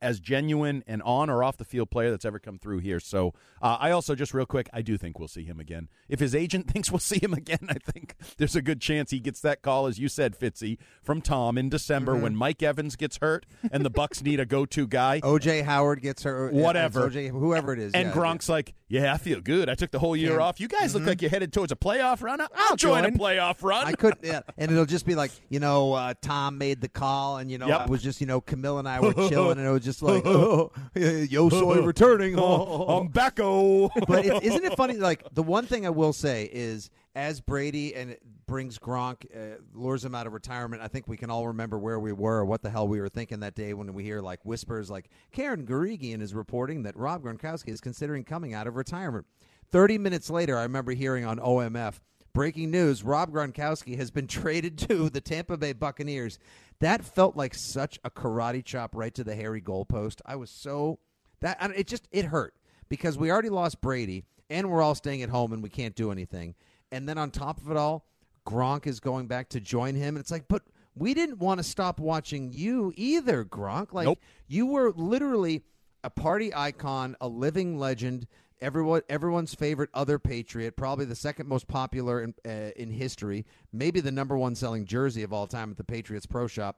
[0.02, 3.00] as genuine and on or off the field player that's ever come through here.
[3.00, 5.90] So uh, I also just real quick, I do think we'll see him again.
[6.10, 9.20] If his agent thinks we'll see him again, I think there's a good chance he
[9.20, 12.22] gets that call, as you said, Fitzy, from Tom in December Mm-hmm.
[12.24, 15.20] when Mike Evans gets hurt and the Bucs need a go-to guy.
[15.22, 17.10] OJ Howard gets yeah, Whatever.
[17.10, 17.94] OJ, whoever it is.
[17.94, 19.70] And yeah, Gronk's like, yeah, I feel good.
[19.70, 20.60] I took the whole year Cam- off.
[20.60, 22.40] You guys look like you're headed towards a playoff run.
[22.42, 23.18] I'll, I'll join, a join.
[23.20, 23.86] playoff run.
[23.86, 27.38] I could, yeah, and it'll just be like, you know, uh, Tom made the call,
[27.38, 27.82] and you know, Yep.
[27.82, 30.26] it was just, you know, Camille and I were chilling, and it was just like,
[30.26, 32.36] oh, yo, soy returning.
[32.36, 33.90] I'm backo.
[34.08, 34.96] but isn't it funny?
[34.96, 38.16] Like the one thing I will say is, as Brady and
[38.48, 40.82] brings Gronk, uh, lures him out of retirement.
[40.82, 43.42] I think we can all remember where we were, what the hell we were thinking
[43.42, 47.70] that day when we hear like whispers, like Karen Guregian is reporting that Rob Gronkowski
[47.70, 49.26] is considering coming out of retirement.
[49.70, 52.00] Thirty minutes later, I remember hearing on OMF.
[52.34, 56.40] Breaking news: Rob Gronkowski has been traded to the Tampa Bay Buccaneers.
[56.80, 60.22] That felt like such a karate chop right to the hairy goalpost.
[60.26, 61.00] I was so
[61.42, 62.56] that it just it hurt
[62.90, 66.12] because we already lost Brady and we're all staying at home and we can't do
[66.12, 66.56] anything.
[66.92, 68.06] And then on top of it all,
[68.48, 70.64] Gronk is going back to join him and it's like, but
[70.96, 73.94] we didn't want to stop watching you either, Gronk.
[73.94, 74.20] Like Nope.
[74.48, 75.64] you were literally
[76.04, 78.26] a party icon, a living legend,
[78.62, 84.00] everyone everyone's favorite other patriot, probably the second most popular in uh, in history, maybe
[84.00, 86.78] the number one selling jersey of all time at the Patriots Pro Shop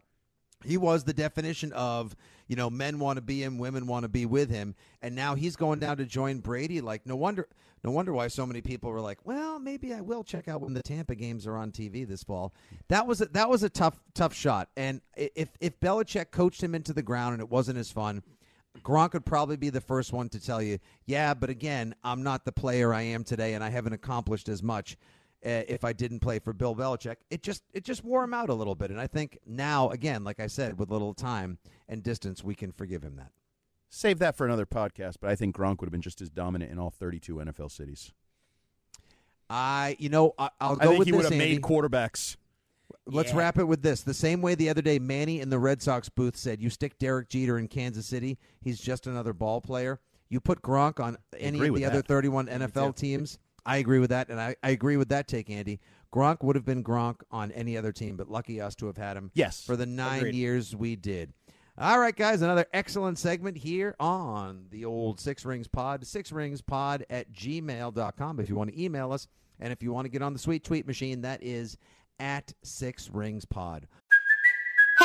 [0.65, 2.15] he was the definition of
[2.47, 4.75] you know men want to be him women want to be with him.
[5.01, 6.81] And now he's going down to join brady.
[6.81, 7.47] Like no wonder
[7.83, 10.73] no wonder why so many people were like well maybe i will check out when
[10.73, 12.53] the tampa games are on tv this fall.
[12.89, 14.69] That was a, that was a tough tough shot.
[14.75, 18.23] And if if Belichick coached him into the ground and it wasn't as fun
[18.83, 22.45] Gronk would probably be the first one to tell you, yeah, but again, I'm not
[22.45, 24.95] the player I am today, and I haven't accomplished as much
[25.45, 27.15] uh, if I didn't play for Bill Belichick.
[27.29, 30.23] It just it just wore him out a little bit, and I think now, again,
[30.23, 33.31] like I said, with a little time and distance, we can forgive him that.
[33.89, 36.71] Save that for another podcast, but I think Gronk would have been just as dominant
[36.71, 38.11] in all 32 NFL cities.
[39.49, 41.17] I, you know, I, I'll I go think with he this.
[41.17, 41.53] would have Andy.
[41.55, 42.35] made quarterbacks.
[43.07, 43.37] Let's Yeah.
[43.39, 44.01] wrap it with this.
[44.01, 46.99] The same way the other day, Manny in the Red Sox booth said, "You stick
[46.99, 51.59] Derek Jeter in Kansas City, he's just another ball player." You put Gronk on any
[51.59, 53.39] of with the other 31 NFL teams.
[53.69, 55.79] I agree with that, and I, I agree with that take, Andy.
[56.11, 59.15] Gronk would have been Gronk on any other team, but lucky us to have had
[59.15, 59.29] him.
[59.35, 59.63] Yes.
[59.63, 60.33] for the nine Agreed.
[60.33, 61.33] years we did.
[61.77, 66.05] All right, guys, another excellent segment here on the old Six Rings Pod.
[66.07, 69.27] Six Rings Pod at gmail.com if you want to email us.
[69.59, 71.77] And if you want to get on the sweet tweet machine, that is
[72.19, 73.87] at Six Rings Pod.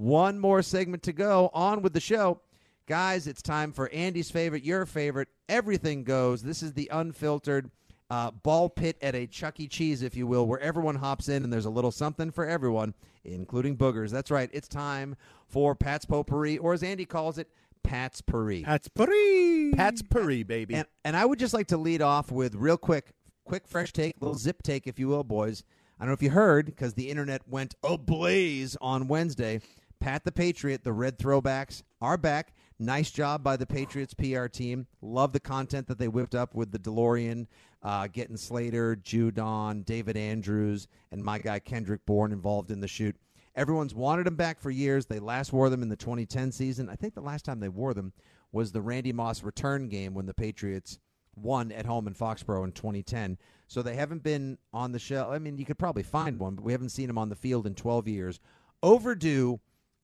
[0.00, 1.50] One more segment to go.
[1.52, 2.40] On with the show.
[2.86, 5.28] Guys, it's time for Andy's favorite, your favorite.
[5.46, 6.42] Everything goes.
[6.42, 7.70] This is the unfiltered
[8.08, 9.68] uh, ball pit at a Chuck E.
[9.68, 12.94] Cheese, if you will, where everyone hops in and there's a little something for everyone,
[13.24, 14.08] including boogers.
[14.08, 14.48] That's right.
[14.54, 17.50] It's time for Pat's Potpourri, or as Andy calls it,
[17.82, 18.62] Pat's Puri.
[18.62, 19.72] Pat's pretty.
[19.72, 20.76] Pat's Puri, baby.
[20.76, 23.12] And, and I would just like to lead off with real quick,
[23.44, 25.62] quick, fresh take, little zip take, if you will, boys.
[25.98, 29.60] I don't know if you heard because the internet went ablaze on Wednesday.
[30.00, 32.54] Pat the Patriot, the Red Throwbacks are back.
[32.78, 34.86] Nice job by the Patriots PR team.
[35.02, 37.46] Love the content that they whipped up with the DeLorean,
[37.82, 43.14] uh, getting Slater, Judon, David Andrews, and my guy Kendrick Bourne involved in the shoot.
[43.54, 45.04] Everyone's wanted them back for years.
[45.04, 46.88] They last wore them in the 2010 season.
[46.88, 48.14] I think the last time they wore them
[48.52, 50.98] was the Randy Moss return game when the Patriots
[51.36, 53.36] won at home in Foxborough in 2010.
[53.68, 55.30] So they haven't been on the show.
[55.30, 57.66] I mean, you could probably find one, but we haven't seen them on the field
[57.66, 58.40] in 12 years.
[58.82, 59.60] Overdue.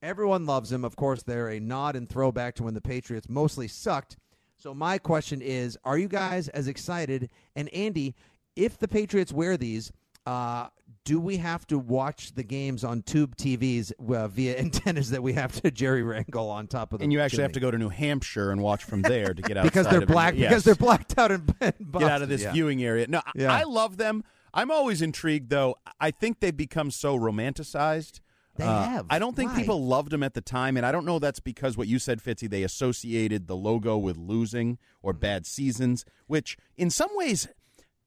[0.07, 0.85] Everyone loves them.
[0.85, 4.17] Of course, they're a nod and throwback to when the Patriots mostly sucked.
[4.57, 7.29] So my question is, are you guys as excited?
[7.57, 8.15] And Andy,
[8.55, 9.91] if the Patriots wear these,
[10.25, 10.69] uh,
[11.05, 15.33] do we have to watch the games on tube TVs uh, via antennas that we
[15.33, 17.43] have to jerry wrangle on top of the and you actually chimney?
[17.43, 20.07] have to go to New Hampshire and watch from there to get out because they're
[20.07, 22.53] black because they're blacked out in, in get out of this yeah.
[22.53, 23.07] viewing area.
[23.09, 24.23] No, I- I love them.
[24.55, 25.77] I'm always intrigued, though.
[26.01, 28.21] I think they've become so romanticized.
[28.57, 29.07] They Uh, have.
[29.11, 29.57] I don't think Why?
[29.61, 32.23] people loved them at the time, and I don't know that's because what you said,
[32.23, 32.49] Fitzy.
[32.49, 35.21] They associated the logo with losing or Mm-hmm.
[35.21, 37.49] bad seasons, which in some ways,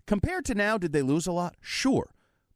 [0.07, 1.55] compared to now, did they lose a lot?
[1.61, 2.11] Sure.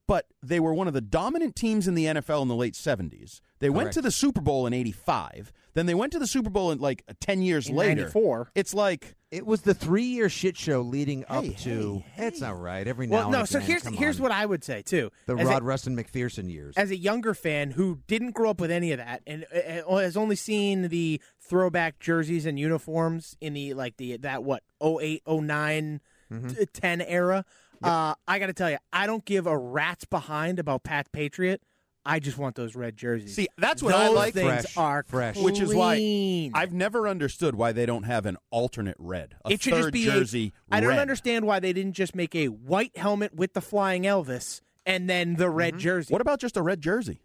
[0.06, 3.40] But they were one of the dominant teams in the NFL in the late 70s.
[3.60, 5.54] They went to the Super Bowl in 85.
[5.76, 8.02] Then they went to the Super Bowl in like 10 years In later.
[8.02, 8.52] 94.
[8.54, 12.04] It's like It was the three-year shit show leading up Hey, to.
[12.14, 12.88] hey, It's all right.
[12.88, 13.38] Every now Well, and no.
[13.40, 13.48] again.
[13.48, 14.24] So here's here's on.
[14.24, 15.10] what I would say too.
[15.26, 16.76] the As a- Rod Rustin MacPherson years.
[16.78, 20.16] as a younger fan who didn't grow up with any of that and uh, has
[20.16, 26.00] only seen the throwback jerseys and uniforms in the like the that what 08 09
[26.32, 26.48] Mm-hmm.
[26.50, 27.46] t- 10 era
[27.84, 31.62] uh, i gotta tell you i don't give a rat's behind about pat patriot
[32.06, 34.34] i just want those red jerseys See, that's what those I like.
[34.34, 35.38] things Fresh, are fresh.
[35.38, 36.52] Which is why clean.
[36.54, 39.94] I've never understood why they don't have an alternate red, a it should third just
[39.94, 40.54] be jersey.
[40.72, 41.00] A, I don't red.
[41.00, 45.36] understand why they didn't just make a white helmet with the flying Elvis and then
[45.36, 46.08] the red jersey.
[46.08, 46.14] Mm-hmm.
[46.14, 47.22] What about just a red jersey?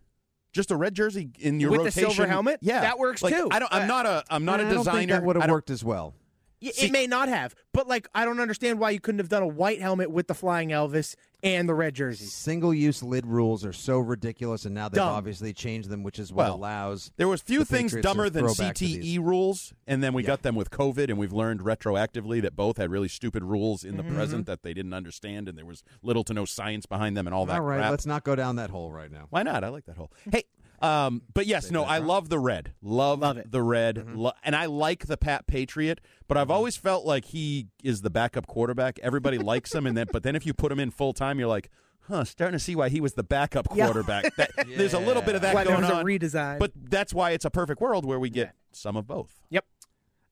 [0.53, 2.11] Just a red jersey in your With the rotation.
[2.11, 2.59] silver helmet?
[2.63, 3.49] Yeah, That works Like, too.
[3.51, 3.73] I don't.
[3.73, 4.25] I'm Uh, not a.
[4.31, 4.99] I'm not I a don't designer.
[4.99, 6.15] think that would I have don't- worked as well.
[6.63, 9.43] See- it may not have, but like I don't understand why you couldn't have done
[9.43, 12.33] a white helmet with the flying Elvis and the red jerseys.
[12.33, 15.09] Single-use lid rules are so ridiculous, and now they've Dumb.
[15.15, 17.13] obviously changed them, which is what Well, allows.
[17.17, 20.23] There was few the things dumber than throw back to CTE rules, and then we
[20.23, 20.27] Yeah.
[20.29, 23.97] got them with COVID, and we've learned retroactively that both had really stupid rules in
[23.97, 24.17] the Mm-hmm.
[24.17, 27.35] present that they didn't understand, and there was little to no science behind them, and
[27.35, 27.91] all that All right, crap.
[27.93, 29.27] let's not go down that hole right now.
[29.31, 29.63] Why not?
[29.63, 30.11] I like that hole.
[30.33, 30.43] Hey,
[30.81, 32.73] um, but yes, no, I love the red.
[32.83, 33.51] Love, Love it.
[33.51, 34.17] the red, Mm-hmm.
[34.17, 36.01] Lo- and I like the Pat Patriot.
[36.29, 38.99] But I've always felt like he is the backup quarterback.
[39.03, 41.49] Everybody likes him, and then but then if you put him in full time, you're
[41.49, 41.71] like,
[42.09, 43.87] huh, starting to see why he was the backup Yeah.
[43.87, 44.33] quarterback.
[44.37, 46.05] That, There's a little bit of that Why going on.
[46.05, 46.59] redesign.
[46.59, 49.41] But that's why it's a perfect world where we get some of both.
[49.51, 49.65] Yep.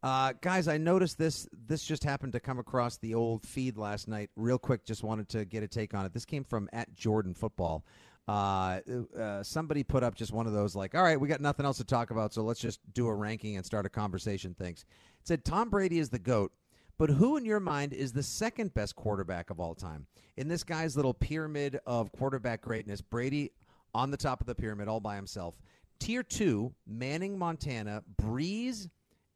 [0.03, 1.49] Uh, guys, I noticed this.
[1.67, 4.31] This just happened to come across the old feed last night.
[4.37, 6.13] Real quick, just wanted to get a take on it.
[6.13, 7.85] This came from at Jordan Football.
[8.29, 8.81] Uh,
[9.17, 11.77] uh, somebody put up just one of those like, all right, we got nothing else
[11.77, 14.55] to talk about, so let's just do a ranking and start a conversation.
[14.55, 14.85] Things
[15.21, 16.53] it said Tom Brady is the goat,
[16.99, 20.07] but who in your mind is the second best quarterback of all time
[20.37, 23.01] in this guy's little pyramid of quarterback greatness?
[23.01, 23.53] Brady
[23.95, 25.61] on the top of the pyramid all by himself.
[26.01, 28.89] Tier two, Manning, Montana, Brees,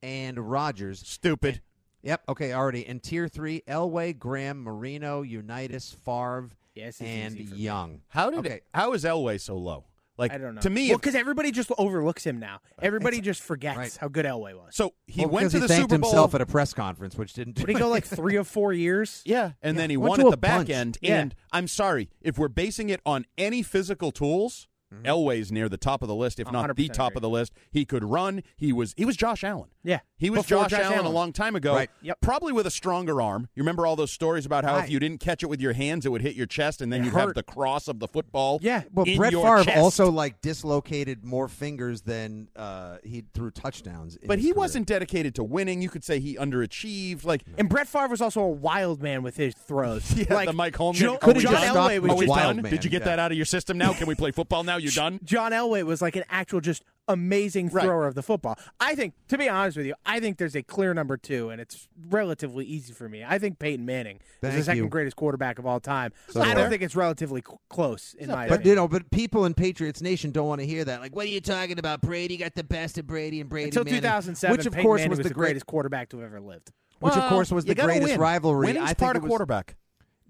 [0.03, 1.01] and Rodgers.
[1.07, 1.61] Stupid.
[2.03, 2.22] Yep.
[2.28, 2.53] Okay.
[2.53, 2.86] Already.
[2.86, 7.61] in tier three: Elway, Graham, Marino, Unitas, Favre, Yes, and easy for me.
[7.61, 8.01] Young.
[8.09, 8.55] How did Okay.
[8.57, 9.84] it, how is Elway so low?
[10.16, 10.61] Like I don't know.
[10.61, 12.61] to me, well, because everybody just overlooks him now.
[12.82, 13.96] Everybody just forgets Right.
[13.98, 14.76] how good Elway was.
[14.76, 16.11] so he Well, went to he the thanked Super Bowl.
[16.11, 17.57] himself at a press conference, which didn't.
[17.57, 19.22] Did he go like three or four years?
[19.26, 20.98] yeah, and then he went won at a the back end.
[21.01, 21.20] Yeah.
[21.20, 24.68] And I'm sorry if we're basing it on any physical tools.
[25.05, 27.18] Elway's near the top of the list, if not the top agree.
[27.18, 27.53] of the list.
[27.70, 28.43] He could run.
[28.57, 29.68] He was he was Josh Allen.
[29.82, 30.01] Yeah.
[30.18, 31.74] He was Josh, Josh Allen, a long time ago.
[31.74, 31.88] Right.
[32.03, 32.18] Yep.
[32.20, 33.49] Probably with a stronger arm.
[33.55, 34.84] You remember all those stories about how Right.
[34.84, 37.03] if you didn't catch it with your hands, it would hit your chest, and then
[37.05, 38.59] you'd have the cross of the football.
[38.62, 38.82] Yeah.
[38.93, 39.78] Well, in Brett Favre chest.
[39.78, 44.18] also like dislocated more fingers than uh, he threw touchdowns.
[44.26, 44.55] But he career.
[44.59, 45.80] wasn't dedicated to winning.
[45.80, 47.24] You could say he underachieved.
[47.24, 50.12] Like And Brett Favre was also a wild man with his throws.
[50.16, 50.95] yeah, like the Mike Holmgren.
[50.97, 52.62] Jo- John Elway was Are we just just wild done?
[52.64, 53.07] man, Did you get yeah.
[53.07, 53.93] that out of your system now?
[53.95, 54.76] Can we play football now?
[54.82, 55.20] You done?
[55.24, 57.84] John Elway was like an actual just amazing Right.
[57.84, 58.56] thrower of the football.
[58.78, 61.60] I think, to be honest with you, I think there's a clear number two, and
[61.60, 63.24] it's relatively easy for me.
[63.26, 64.88] I think Peyton Manning is the second you.
[64.88, 66.12] greatest quarterback of all time.
[66.28, 66.68] So I do don't I.
[66.70, 68.68] think it's relatively cl- close in my But opinion.
[68.68, 71.00] you know, but people in Patriots Nation don't want to hear that.
[71.00, 72.00] Like, what are you talking about?
[72.00, 74.98] Brady got the best of Brady and Brady Until Manning, 2007, which of Peyton course
[75.00, 76.70] Manning was, was the great, greatest quarterback to have ever lived.
[77.00, 78.20] which of course was the greatest win.
[78.20, 78.66] rivalry.
[78.66, 79.74] Winning's I think part of was quarterback.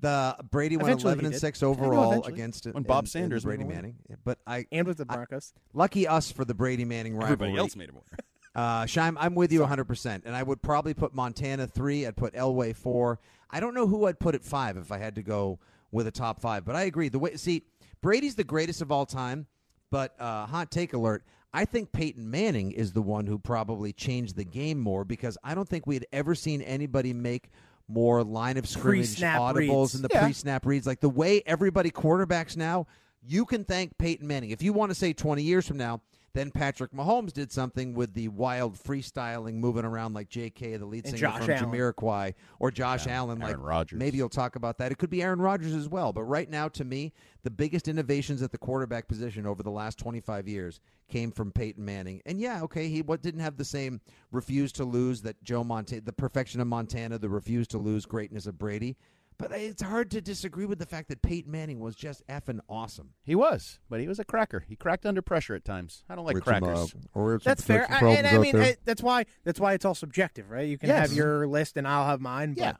[0.00, 1.40] The Brady went Eventually he eleven and did.
[1.40, 2.32] six overall eventually.
[2.34, 3.96] against When Bob in- in Sanders Brady made him Manning.
[4.24, 5.52] But I And with the Broncos.
[5.74, 7.32] lucky us for the Brady Manning rivalry.
[7.32, 8.04] Everybody else made him win.
[8.52, 10.22] Uh, Scheim, I'm with you 100%.
[10.24, 12.04] And I would probably put Montana three.
[12.04, 13.20] I'd put Elway four.
[13.48, 15.60] I don't know who I'd put at five if I had to go
[15.92, 16.64] with a top five.
[16.64, 17.08] But I agree.
[17.08, 17.62] The way see,
[18.00, 19.46] Brady's the greatest of all time.
[19.92, 21.22] But uh, hot take alert.
[21.54, 25.54] I think Peyton Manning is the one who probably changed the game more because I
[25.54, 27.50] don't think we had ever seen anybody make
[27.90, 29.94] more line of scrimmage Pre-snap audibles reads.
[29.96, 30.22] and the Yeah.
[30.24, 30.86] pre-snap reads.
[30.86, 32.86] Like the way everybody quarterbacks now,
[33.22, 34.50] you can thank Peyton Manning.
[34.50, 36.00] If you want to say 20 years from now,
[36.32, 41.04] then Patrick Mahomes did something with the wild freestyling, moving around like J.K., the lead
[41.04, 41.70] And singer Josh from Allen.
[41.70, 43.42] Jamiroquai, or Josh Allen.
[43.42, 43.98] Aaron like Rodgers.
[43.98, 44.92] Maybe you'll talk about that.
[44.92, 46.12] It could be Aaron Rodgers as well.
[46.12, 47.12] But right now, to me,
[47.42, 51.84] the biggest innovations at the quarterback position over the last 25 years came from Peyton
[51.84, 52.22] Manning.
[52.26, 54.00] And yeah, okay, he what didn't have the same
[54.30, 58.46] refuse to lose that Joe Montana, the perfection of Montana, the refuse to lose greatness
[58.46, 58.96] of Brady.
[59.40, 63.14] But it's hard to disagree with the fact that Peyton Manning was just effing awesome.
[63.22, 64.64] He was, but he was a cracker.
[64.68, 66.04] He cracked under pressure at times.
[66.10, 66.94] I don't like crackers.
[67.42, 67.86] That's fair.
[67.90, 70.68] I, and I mean, I, that's why that's why it's all subjective, right?
[70.68, 71.08] You can Yes.
[71.08, 72.54] have your list, and I'll have mine.
[72.54, 72.72] But Yeah,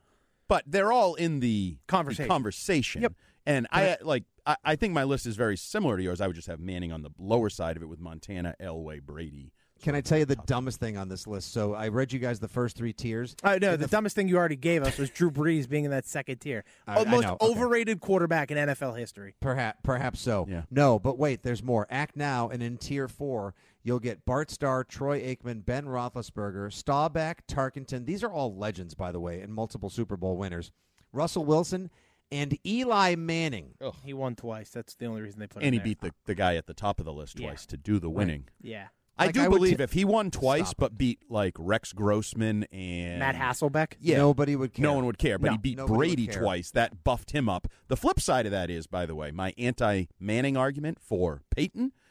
[0.48, 2.24] but they're all in the Conversation.
[2.24, 3.02] the conversation.
[3.02, 3.14] Yep.
[3.46, 4.24] And I like.
[4.46, 6.20] I, I think my list is very similar to yours.
[6.20, 9.52] I would just have Manning on the lower side of it with Montana, Elway, Brady.
[9.82, 11.52] Can I tell you the dumbest thing on this list?
[11.52, 13.34] So I read you guys the first three tiers.
[13.42, 15.90] Uh, know And the, dumbest thing you already gave us was Drew Brees being in
[15.90, 16.64] that second tier.
[16.86, 17.46] I- I most okay.
[17.46, 19.34] overrated quarterback in NFL history.
[19.40, 20.46] Perhaps, perhaps so.
[20.48, 20.62] Yeah.
[20.70, 21.86] No, but wait, there's more.
[21.90, 27.46] Act now, and in tier four, you'll get Bart Starr, Troy Aikman, Ben Roethlisberger, Staubach,
[27.46, 28.04] Tarkenton.
[28.06, 30.70] These are all legends, by the way, and multiple Super Bowl winners.
[31.12, 31.90] Russell Wilson
[32.30, 33.74] and Eli Manning.
[34.04, 34.70] He won twice.
[34.70, 35.84] That's the only reason they put And he there.
[35.84, 37.48] beat the, the guy at the top of the list Yeah.
[37.48, 38.44] twice to do the winning.
[38.60, 38.88] Yeah.
[39.20, 43.18] I do I believe t- if he won twice but beat like Rex Grossman and
[43.18, 43.92] Matt Hasselbeck.
[44.00, 44.82] yeah, Nobody would care.
[44.82, 45.38] no one would care.
[45.38, 45.52] But No.
[45.52, 46.70] he beat Brady twice.
[46.70, 47.68] That buffed him up.
[47.88, 51.92] The flip side of that is, by the way, my anti-Manning argument for Peyton.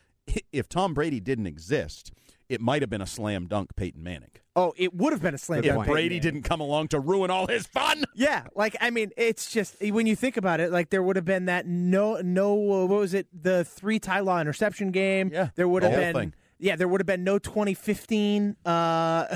[0.51, 2.11] If Tom Brady didn't exist,
[2.49, 4.29] it might have been a slam dunk Peyton Manning.
[4.55, 5.87] Oh, it would have been a slam If dunk.
[5.87, 8.03] Brady didn't come along to ruin all his fun.
[8.13, 11.25] Yeah, like I mean, it's just when you think about it, like there would have
[11.25, 13.25] been that no, no, what was it?
[13.33, 15.31] The three Ty Law interception game.
[15.33, 16.13] Yeah, there would the have been.
[16.13, 16.33] thing.
[16.61, 19.27] Yeah, there would have been no 2015 uh, uh,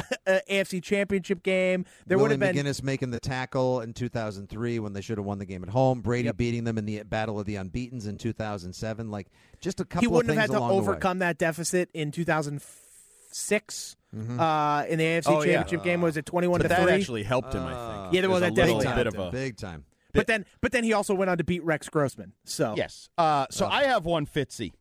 [0.50, 1.86] AFC Championship game.
[2.06, 2.66] There would Willie have been.
[2.66, 6.02] McGinnis making the tackle in 2003 when they should have won the game at home.
[6.02, 6.38] Brady Yep.
[6.38, 9.10] beating them in the Battle of the Unbeatens in 2007.
[9.10, 9.28] Like
[9.62, 10.80] just a couple He wouldn't of have had to along the way.
[10.82, 14.40] overcome that deficit in 2006 Mm-hmm.
[14.40, 15.54] uh, in the AFC Oh, yeah.
[15.56, 16.02] Championship game.
[16.02, 16.92] Was it 21 But to that three?
[16.92, 17.72] actually helped him, I
[18.04, 18.14] think.
[18.14, 19.86] Yeah, well, was that a little definitely bit of a Big time.
[20.14, 22.34] But then, but then he also went on to beat Rex Grossman.
[22.46, 23.10] So yes.
[23.18, 24.74] Uh, so I have one Fitzy.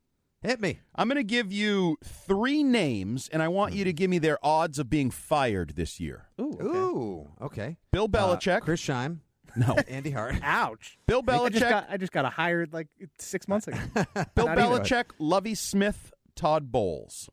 [0.43, 0.80] Hit me.
[0.95, 4.38] I'm going to give you three names, and I want you to give me their
[4.45, 6.26] odds of being fired this year.
[6.40, 6.64] Ooh, okay.
[6.64, 7.76] Ooh, okay.
[7.93, 8.57] Bill Belichick.
[8.57, 9.18] Uh, Chris Scheim.
[9.55, 9.76] no.
[9.88, 10.34] Andy Hart.
[10.43, 10.99] Ouch.
[11.07, 11.70] Bill I just Belichick.
[11.70, 12.88] got I just got hired like
[13.18, 13.78] six months ago.
[14.34, 14.70] Bill Not even.
[14.70, 17.30] Belichick, Lovie Smith, Todd Bowles.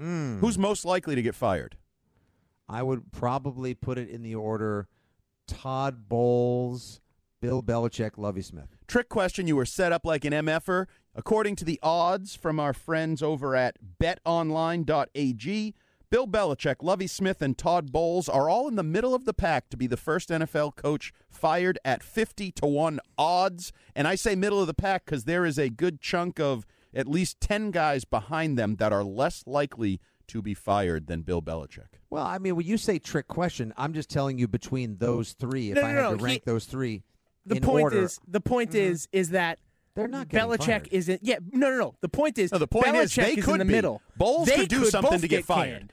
[0.00, 0.40] Mm.
[0.40, 1.76] Who's most likely to get fired?
[2.68, 4.88] I would probably put it in the order
[5.46, 7.00] Todd Bowles,
[7.40, 8.76] Bill Belichick, Lovie Smith.
[8.86, 9.46] Trick question.
[9.46, 10.86] You were set up like an MFer.
[11.18, 15.74] According to the odds from our friends over at betonline.ag,
[16.10, 19.68] Bill Belichick, Lovie Smith, and Todd Bowles are all in the middle of the pack
[19.70, 23.72] to be the first NFL coach fired at 50 to 1 odds.
[23.96, 26.64] And I say middle of the pack because there is a good chunk of
[26.94, 31.42] at least 10 guys behind them that are less likely to be fired than Bill
[31.42, 31.98] Belichick.
[32.10, 35.72] Well, I mean, when you say trick question, I'm just telling you between those three.
[35.72, 37.02] If No, I no, had no, to rank he- those three,
[37.44, 38.92] The in point order, is the point mm-hmm.
[38.92, 39.58] is is that
[39.98, 40.88] They're not getting Belichick fired.
[40.92, 41.20] isn't.
[41.24, 41.94] Yeah, no, no, no.
[42.00, 43.72] The point is, No, the point Belichick is they is could in the be.
[43.72, 44.00] middle.
[44.16, 45.78] Bowles They could do something to get fired.
[45.78, 45.92] canned.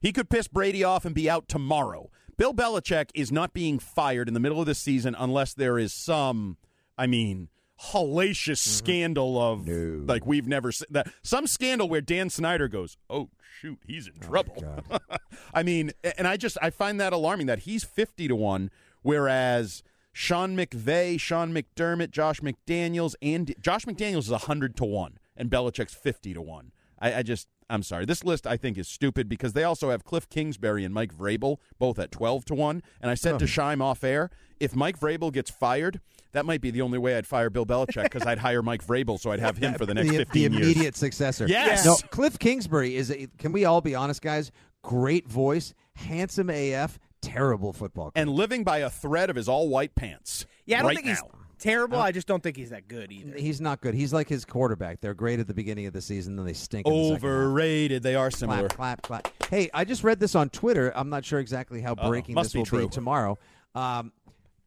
[0.00, 2.10] He could piss Brady off and be out tomorrow.
[2.36, 5.92] Bill Belichick is not being fired in the middle of the season unless there is
[5.92, 6.58] some,
[6.96, 7.48] I mean,
[7.90, 8.70] hellacious mm-hmm.
[8.70, 9.66] scandal of
[10.08, 13.30] like we've never seen that some scandal where Dan Snyder goes, "Oh
[13.60, 14.84] shoot, he's in oh, trouble."
[15.54, 18.70] I mean, and I just I find that alarming that he's 50 to 1
[19.02, 19.82] whereas
[20.20, 25.94] Sean McVay, Sean McDermott, Josh McDaniels and Josh McDaniels is 100 to 1 and Belichick's
[25.94, 26.72] 50 to 1.
[26.98, 28.04] I, I just I'm sorry.
[28.04, 31.56] This list I think is stupid because they also have Cliff Kingsbury and Mike Vrabel
[31.78, 33.48] both at 12 to 1 and I said to oh.
[33.48, 34.28] Scheim off air,
[34.60, 36.02] if Mike Vrabel gets fired,
[36.32, 39.18] that might be the only way I'd fire Bill Belichick because I'd hire Mike Vrabel
[39.18, 40.66] so I'd have him for the next the, 15 the years.
[40.66, 41.46] immediate successor.
[41.46, 41.86] Yes.
[41.86, 43.10] No, Cliff Kingsbury is.
[43.10, 44.52] A, can we all be honest, guys?
[44.82, 48.06] Great voice, handsome AF, terrible football.
[48.06, 48.12] coach.
[48.16, 50.46] and living by a thread of his all white pants.
[50.66, 51.30] Yeah, I don't right think he's now.
[51.58, 51.98] terrible.
[51.98, 53.36] I just don't think he's that good either.
[53.36, 53.94] He's not good.
[53.94, 55.00] He's like his quarterback.
[55.00, 56.86] They're great at the beginning of the season, then they stink.
[56.86, 57.24] in the second half.
[57.24, 58.02] overrated.
[58.02, 58.68] They are similar.
[58.68, 59.48] Clap, clap, clap.
[59.50, 60.92] Hey, I just read this on Twitter.
[60.94, 62.88] I'm not sure exactly how breaking Must this be will true.
[62.88, 63.38] be tomorrow.
[63.74, 64.12] Um,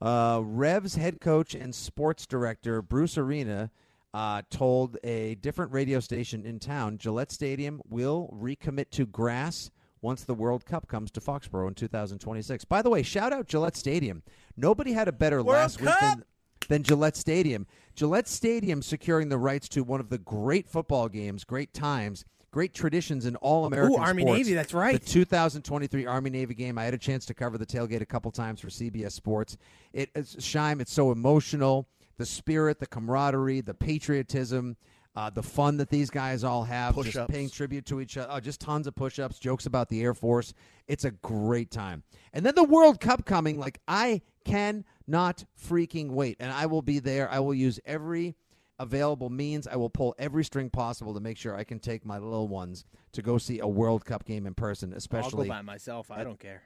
[0.02, 3.72] uh, Revs head coach and sports director Bruce Arena
[4.14, 9.72] uh, told a different radio station in town Gillette Stadium will recommit to grass
[10.04, 12.66] once the World Cup comes to Foxborough in 2026.
[12.66, 14.22] By the way, shout out Gillette Stadium.
[14.58, 16.24] Nobody had a better last week than,
[16.68, 17.66] than Gillette Stadium.
[17.96, 22.74] Gillette Stadium securing the rights to one of the great football games, great times, great
[22.74, 24.38] traditions in all American Ooh, Army sports.
[24.38, 25.00] Navy, that's right.
[25.02, 26.78] The 2023 Army Navy game.
[26.78, 29.58] I had a chance to cover the tailgate a couple times for CBS Sports.
[29.94, 30.82] It, it's Scheim.
[30.82, 31.88] It's so emotional.
[32.18, 34.78] The spirit, the camaraderie, the patriotism,
[35.16, 37.32] uh, the fun that these guys all have, just Push-ups.
[37.32, 38.30] paying tribute to each other.
[38.32, 40.54] Oh, just tons of push-ups, jokes about the Air Force.
[40.88, 42.04] It's a great time.
[42.34, 43.60] And then the World Cup coming.
[43.60, 47.30] Like I cannot freaking wait, and I will be there.
[47.30, 48.36] I will use every
[48.80, 49.68] available means.
[49.68, 52.86] I will pull every string possible to make sure I can take my little ones
[53.12, 54.92] to go see a World Cup game in person.
[54.92, 56.10] I'll Especially, go by myself.
[56.10, 56.64] I don't care.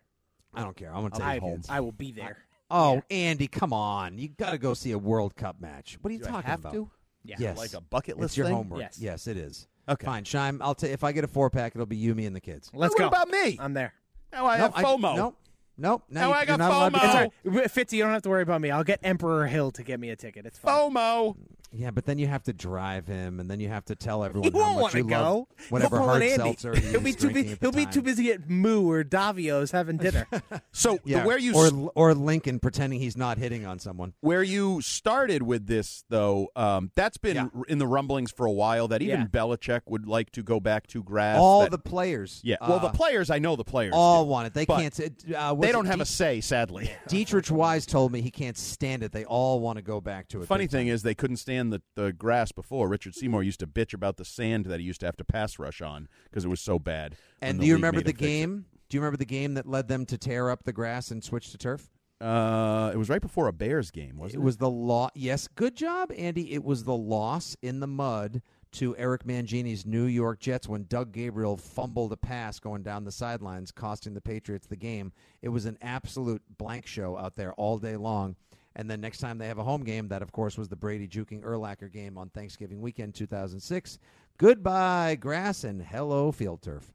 [0.54, 0.90] I don't care.
[0.90, 1.62] I'm gonna take I, you home.
[1.70, 2.38] I will be there.
[2.70, 4.18] Oh, Andy, come on!
[4.18, 5.98] You got to go see a World Cup match.
[6.02, 6.74] What are you Do I talking have about?
[6.74, 6.90] to?
[7.28, 7.36] Yeah.
[7.40, 8.56] Yes, Like a bucket list It's your thing?
[8.56, 8.84] homework.
[8.98, 9.28] Yes.
[9.28, 9.68] it is.
[9.90, 10.06] Okay.
[10.06, 10.58] Fine, Scheim.
[10.62, 12.70] I'll take if I get a four pack, it'll be you, me, and the kids.
[12.74, 13.08] Let's what go.
[13.08, 13.58] about me?
[13.60, 13.94] I'm there.
[14.34, 15.16] Now I have FOMO.
[15.16, 15.38] Nope.
[15.78, 16.04] Nope.
[16.10, 17.02] Now you- I got not allowed to FOMO.
[17.02, 17.06] go.
[17.06, 17.16] It's
[17.56, 17.68] all right.
[17.72, 18.72] Fitzy, you don't have to worry about me.
[18.72, 20.46] I'll get Emperor Hill to get me a ticket.
[20.46, 20.74] It's fine.
[20.92, 21.36] FOMO.
[21.72, 24.52] Yeah, but then you have to drive him, and then you have to tell everyone
[24.52, 25.48] He how won't much want you to love go.
[25.70, 26.36] whatever he'll hard Andy.
[26.36, 27.54] seltzer he He'll be too drinking busy.
[27.54, 30.28] at the He'll be too busy at Moo or Davio's having dinner.
[30.72, 34.14] So Yeah, the, where you or or Lincoln pretending he's not hitting on someone.
[34.22, 37.48] where you started with this though, um, that's been Yeah.
[37.56, 38.88] r- in the rumblings for a while.
[38.88, 39.26] That even Yeah.
[39.28, 41.38] Belichick would like to go back to grass.
[41.40, 42.40] All that- the players.
[42.44, 42.58] yeah.
[42.62, 43.94] Well, the uh, players, I know the players.
[43.96, 44.30] all do.
[44.30, 44.54] want it.
[44.54, 44.94] They But can't.
[44.96, 46.92] sit- Uh, was They don't have Die- a say, sadly.
[47.10, 49.12] Deatrich Wise told me he can't stand it.
[49.12, 50.48] They all want to go back to it.
[50.48, 50.94] Funny big thing time.
[50.94, 52.88] is, they couldn't stand the, the grass before.
[52.88, 55.60] Richard Seymour used to bitch about the sand that he used to have to pass
[55.60, 57.16] rush on because it was so bad.
[57.42, 58.18] And do you remember the it.
[58.18, 58.66] game?
[58.90, 61.52] Do you remember the game that led them to tear up the grass and switch
[61.52, 61.90] to turf?
[62.22, 65.10] Uh, it was right before a Bears game, wasn't It was the law.
[65.14, 66.54] Yes, good job, Andy.
[66.54, 68.42] It was the loss in the mud
[68.74, 73.12] to Eric Mangini's New York Jets when Doug Gabriel fumbled a pass going down the
[73.12, 75.12] sidelines, costing the Patriots the game.
[75.42, 78.36] It was an absolute blank show out there all day long.
[78.78, 81.08] And then next time they have a home game, that of course was the Brady
[81.08, 83.98] juking Urlacher game on Thanksgiving weekend 2006.
[84.38, 86.94] Goodbye grass and hello field turf.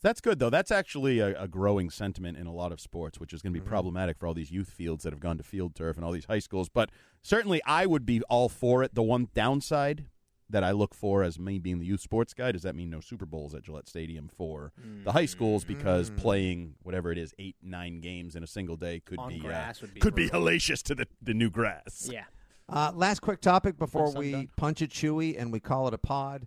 [0.00, 0.50] That's good though.
[0.50, 3.58] That's actually a, a growing sentiment in a lot of sports, which is going to
[3.58, 3.68] be Mm-hmm.
[3.70, 6.24] problematic for all these youth fields that have gone to field turf and all these
[6.24, 6.68] high schools.
[6.70, 6.90] But
[7.22, 8.94] certainly, I would be all for it.
[8.94, 10.06] The one downside
[10.50, 13.00] that I look for as me being the youth sports guy does that mean no
[13.00, 14.72] Super Bowls at Gillette Stadium for
[15.04, 16.16] the high schools because Mm.
[16.18, 19.78] playing whatever it is eight nine games in a single day could On be grass
[19.78, 20.42] uh, would be could be brutal.
[20.46, 22.08] hellacious to the the new grass.
[22.12, 22.24] yeah.
[22.68, 24.48] Uh, last quick topic before we done.
[24.56, 26.46] punch it chewy and we call it a pod.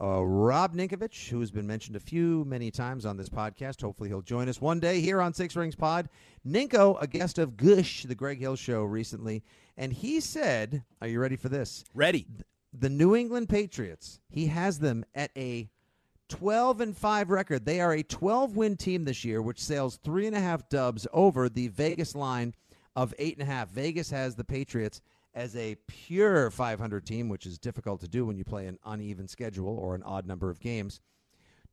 [0.00, 4.22] Uh, Rob Ninkovich, who's been mentioned a few many times on this podcast, hopefully he'll
[4.22, 6.08] join us one day here on Six Rings Pod.
[6.46, 9.42] Ninko, a guest of Gush, the Greg Hill Show recently,
[9.76, 11.84] and he said, "Are you ready for this?
[11.94, 12.26] Ready?
[12.80, 14.20] The New England Patriots.
[14.28, 15.68] He has them at a
[16.28, 17.64] 12 and 5 record.
[17.64, 21.06] They are a 12 win team this year, which sails three and a half dubs
[21.12, 22.54] over the Vegas line
[22.94, 23.70] of eight and a half.
[23.70, 25.00] Vegas has the Patriots
[25.34, 29.26] as a pure 500 team, which is difficult to do when you play an uneven
[29.26, 31.00] schedule or an odd number of games.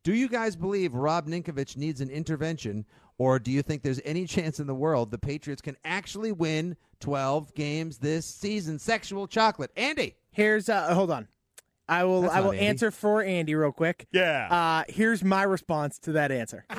[0.06, 2.86] Do you guys believe Rob Ninkovich needs an intervention,
[3.18, 6.78] or do you think there's any chance in the world the Patriots can actually win
[7.00, 8.78] 12 games this season?
[8.78, 9.72] Sexual chocolate.
[9.76, 10.16] Andy.
[10.30, 11.28] Here's uh hold on.
[11.90, 12.68] I will That's I will Andy.
[12.68, 14.06] answer for Andy real quick.
[14.12, 14.48] Yeah.
[14.52, 16.68] Uh here's my response to that answer.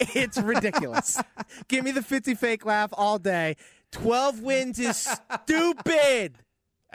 [0.00, 1.20] it's ridiculous.
[1.68, 3.56] Give me the Fitzy fake laugh all day.
[3.90, 4.96] 12 wins is
[5.44, 6.38] stupid.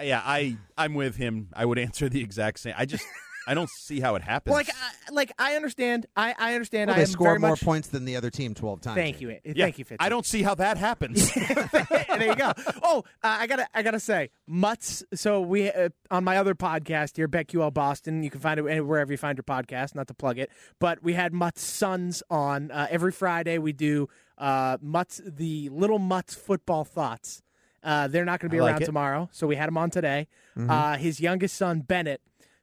[0.02, 1.50] Yeah, I I'm with him.
[1.54, 2.74] I would answer the exact same.
[2.76, 3.06] I just
[3.48, 4.52] I don't see how it happens.
[4.52, 6.06] Well, like, I, like I understand.
[6.18, 6.90] I, I understand.
[6.90, 8.98] Well, I they am score very more much, points than the other team twelve times.
[8.98, 9.30] Thank you.
[9.30, 10.04] Yeah, Thank you, Fitz.
[10.04, 11.34] I don't see how that happens.
[11.34, 12.52] there you go.
[12.84, 15.02] Oh, uh, I gotta, I gotta say, Mutts.
[15.14, 18.22] So we uh, on my other podcast here, BetQL Boston.
[18.22, 19.96] You can find it wherever you find your podcast.
[19.96, 23.60] Not to plug it, but we had Mutts Sons on uh, every Friday.
[23.60, 27.42] We do uh, Mutts, the Little Mutts football thoughts.
[27.82, 28.86] Uh, they're not going to be I around it.
[28.86, 30.28] tomorrow, so we had him on today.
[30.58, 32.20] Uh, his youngest son Bennett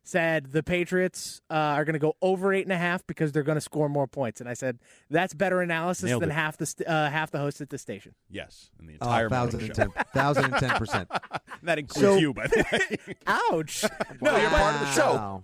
[0.06, 3.42] said the Patriots uh, are going to go over eight and a half because they're
[3.42, 4.78] going to score more points, and I said
[5.10, 6.34] that's better analysis Nailed than it.
[6.34, 8.14] half the st- uh, half the hosts at the station.
[8.30, 9.82] yes, in the Oh, entire morning thousand and show.
[9.84, 11.08] ten, thousand and ten percent.
[11.62, 12.64] That includes So- you, by the
[13.08, 13.14] way.
[13.26, 13.84] Ouch.
[14.20, 15.14] no, you're part of the show.
[15.14, 15.42] Wow.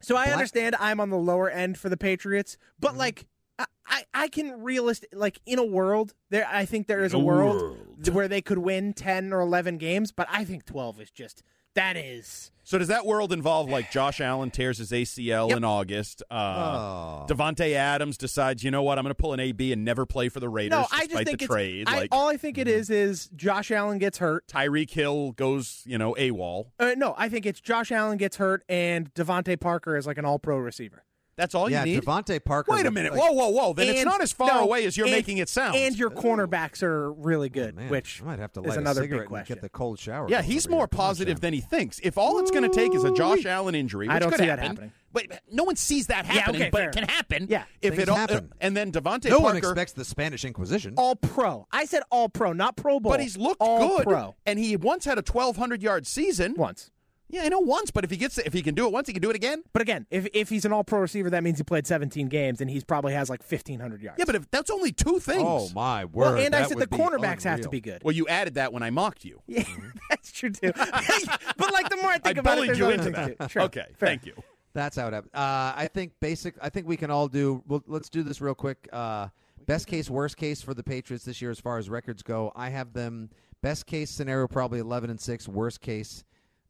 [0.00, 2.98] So I Black- understand I'm on the lower end for the Patriots, but Mm-hmm.
[2.98, 3.26] like
[3.58, 7.16] I, I, I can realistic like in a world there I think there is a
[7.16, 8.08] a world, world.
[8.14, 11.42] where they could win ten or eleven games, but I think twelve is just
[11.74, 15.56] that is So does that world involve like Josh Allen tears his ACL Yep.
[15.58, 16.22] in August?
[16.30, 17.26] Uh, Oh.
[17.28, 20.28] Davante Adams decides, you know what, I'm going to pull an AB and never play
[20.28, 20.86] for the Raiders no.
[20.92, 21.88] I just think the it's trade.
[21.88, 24.46] I, like all I think it is is Josh Allen gets hurt.
[24.48, 26.66] Tyreek Hill goes, you know, AWOL.
[26.78, 30.24] Uh, no, I think it's Josh Allen gets hurt and DeVante Parker is like an
[30.24, 31.04] All Pro receiver.
[31.38, 32.02] That's all yeah, you need.
[32.04, 32.72] DeVante Parker.
[32.72, 33.12] Wait a minute.
[33.14, 33.72] like- whoa, whoa, whoa.
[33.72, 35.76] Then it's not as far no, away as you're and- making it sound.
[35.76, 38.78] And your cornerbacks are really good, oh, Man, which I might have to is light
[38.78, 39.54] another a cigarette big and question.
[39.54, 40.26] get the cold shower.
[40.28, 42.00] yeah, he's more positive than he thinks.
[42.02, 44.40] If all it's going to take is a Josh Allen injury, which I don't could
[44.40, 44.92] see that happening.
[45.12, 47.46] But no one sees that happening, okay, but fair it can happen.
[47.48, 47.64] Yeah.
[47.80, 48.52] if Things it all, uh, happen.
[48.60, 49.28] and then DeVante Parker.
[49.30, 50.94] No Parker, one expects the Spanish Inquisition.
[50.98, 51.66] All Pro.
[51.72, 53.12] I said All Pro, not Pro Bowl.
[53.12, 56.54] but he's looked all good, Pro and he once had a 1,200 yard season.
[56.58, 56.90] once.
[57.30, 59.12] Yeah, I know once, but if he gets if he can do it once, he
[59.12, 59.62] can do it again.
[59.72, 62.60] But again, if if he's an All Pro receiver, that means he played 17 games,
[62.60, 64.18] and he's probably has like 1,500 yards.
[64.18, 65.42] Yeah, but if that's only two things.
[65.44, 66.34] Oh my word!
[66.34, 68.02] well, and I said the would be cornerbacks have to be good.
[68.02, 69.42] Well, you added that when I mocked you.
[69.46, 69.64] Yeah,
[70.10, 70.72] that's true too.
[70.76, 73.50] but like the more I I think about it, bullied there's you other into that.
[73.50, 73.62] Sure.
[73.62, 74.08] Okay, Fair.
[74.08, 74.34] thank you.
[74.74, 75.34] That's how it happened.
[75.34, 76.54] Uh, I think basic.
[76.62, 77.62] I think we can all do.
[77.66, 78.88] Well, let's do this real quick.
[78.92, 79.28] Uh,
[79.66, 82.52] best case, worst case for the Patriots this year, as far as records go.
[82.54, 83.30] I have them
[83.62, 85.48] best case scenario probably eleven and six.
[85.48, 86.24] Worst case,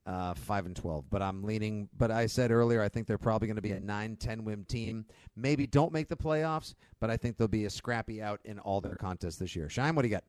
[0.09, 1.05] uh, five and twelve.
[1.11, 1.89] But I'm leaning.
[1.97, 5.05] But I said earlier, I think they're probably going to be a 9-10 win team.
[5.37, 8.81] Maybe don't make the playoffs, but I think they'll be a scrappy out in all
[8.81, 9.67] their contests this year.
[9.67, 10.25] Scheim, what do you got?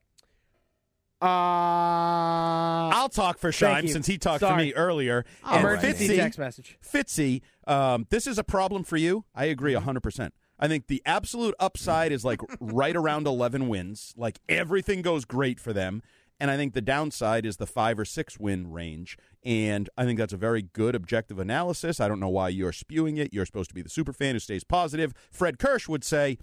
[1.22, 4.58] Uh, I'll talk for thank Scheim since he talked Sorry.
[4.58, 5.26] to me earlier.
[5.44, 5.80] All and right.
[5.80, 6.78] Fitzy, text message.
[6.86, 9.26] Fitzy, um, this is a problem for you.
[9.36, 10.32] I agree 100%.
[10.60, 14.14] I think the absolute upside is like right around 11 wins.
[14.18, 16.02] Like everything goes great for them.
[16.40, 19.18] And I think the downside is the five or six win range.
[19.44, 22.00] And I think that's a very good objective analysis.
[22.00, 23.34] I don't know why you're spewing it.
[23.34, 25.14] You're supposed to be the super fan who stays positive.
[25.32, 26.38] Fred Kirsch would say,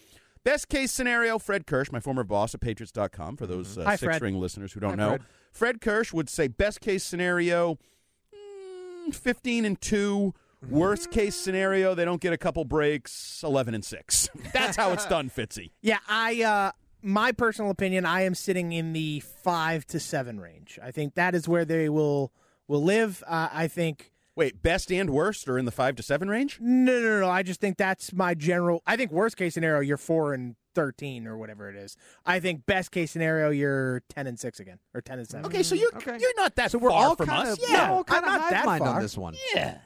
[0.45, 4.05] best case scenario, Fred Kirsch, my former boss at Patriots.com, for those uh, Hi, six
[4.05, 4.23] Fred.
[4.23, 5.09] ring listeners who don't Hi, know.
[5.11, 5.23] Fred.
[5.53, 7.79] Fred Kirsch would say best case scenario,
[8.35, 10.35] mm, 15 and 2.
[10.71, 14.29] Worst case scenario, they don't get a couple breaks, 11 and 6.
[14.53, 15.71] That's how it's done, Fitzy.
[15.83, 16.73] Yeah, I uh
[17.03, 20.79] my personal opinion, I am sitting in the five to seven range.
[20.83, 22.33] I think that is where they will
[22.69, 23.23] will live.
[23.27, 26.59] Uh, I think Wait, best and worst are in the 5 to 7 range?
[26.61, 27.29] no, no, no.
[27.31, 28.83] I just think that's my general.
[28.87, 31.97] I think worst case scenario, you're four and thirteen or whatever it is.
[32.27, 35.47] I think best case scenario, you're ten and six again or ten and seven.
[35.47, 36.19] Okay, so you're Okay.
[36.21, 37.55] you're not that So we're far all from kind us.
[37.55, 37.89] of yeah.
[37.91, 39.01] we're all kind I'm of not that mind on far.
[39.03, 39.35] this one.
[39.55, 39.79] Yeah.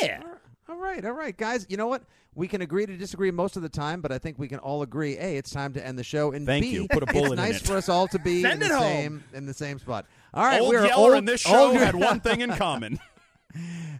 [0.00, 0.22] Yeah.
[0.68, 1.66] All right, all right, guys.
[1.68, 2.02] You know what?
[2.34, 4.82] We can agree to disagree most of the time, but I think we can all
[4.82, 6.86] agree: a, it's time to end the show, and Thank b, you.
[6.90, 7.66] Put a bullet it's in nice it.
[7.66, 8.82] for us all to be Send in it the home.
[8.86, 10.06] same in the same spot.
[10.34, 12.98] All right, old we're Yeller old, and this show old- had one thing in common.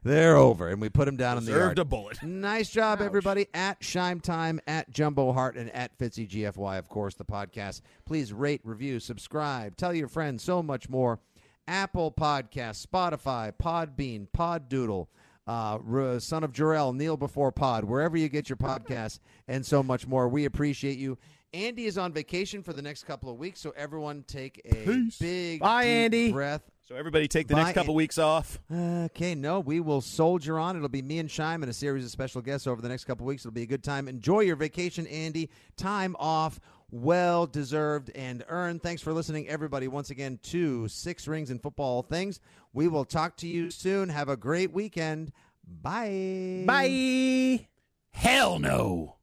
[0.04, 1.78] They're over, and we put them down in the Deserved yard.
[1.78, 2.22] a bullet.
[2.22, 3.46] Nice job, everybody.
[3.54, 7.80] At Scheim Time, at Jumbo Heart, and at Fitzy GFY, of course, the podcast.
[8.04, 11.18] Please rate, review, subscribe, tell your friends, so much more.
[11.66, 15.06] Apple Podcast, Spotify, Podbean, Poddoodle,
[15.48, 19.18] uh, R- Son of Jarrell, Neil Before Pod, wherever you get your podcasts,
[19.48, 20.28] and so much more.
[20.28, 21.18] We appreciate you.
[21.54, 25.18] Andy is on vacation for the next couple of weeks, so everyone take a Peace.
[25.18, 26.32] big Bye, deep Andy.
[26.32, 26.60] breath.
[26.86, 28.58] So everybody take the Bye, next couple An- weeks off.
[28.70, 30.76] Okay, no, we will soldier on.
[30.76, 33.24] It'll be me and Scheim and a series of special guests over the next couple
[33.26, 33.42] weeks.
[33.46, 34.08] It'll be a good time.
[34.08, 35.48] Enjoy your vacation, Andy.
[35.76, 36.60] Time off,
[36.90, 38.82] well deserved and earned.
[38.82, 42.40] Thanks for listening, everybody, once again to Six Rings and Football Things.
[42.72, 44.08] We will talk to you soon.
[44.08, 45.32] Have a great weekend.
[45.66, 46.64] Bye.
[46.66, 47.68] Bye.
[48.10, 49.17] Hell no.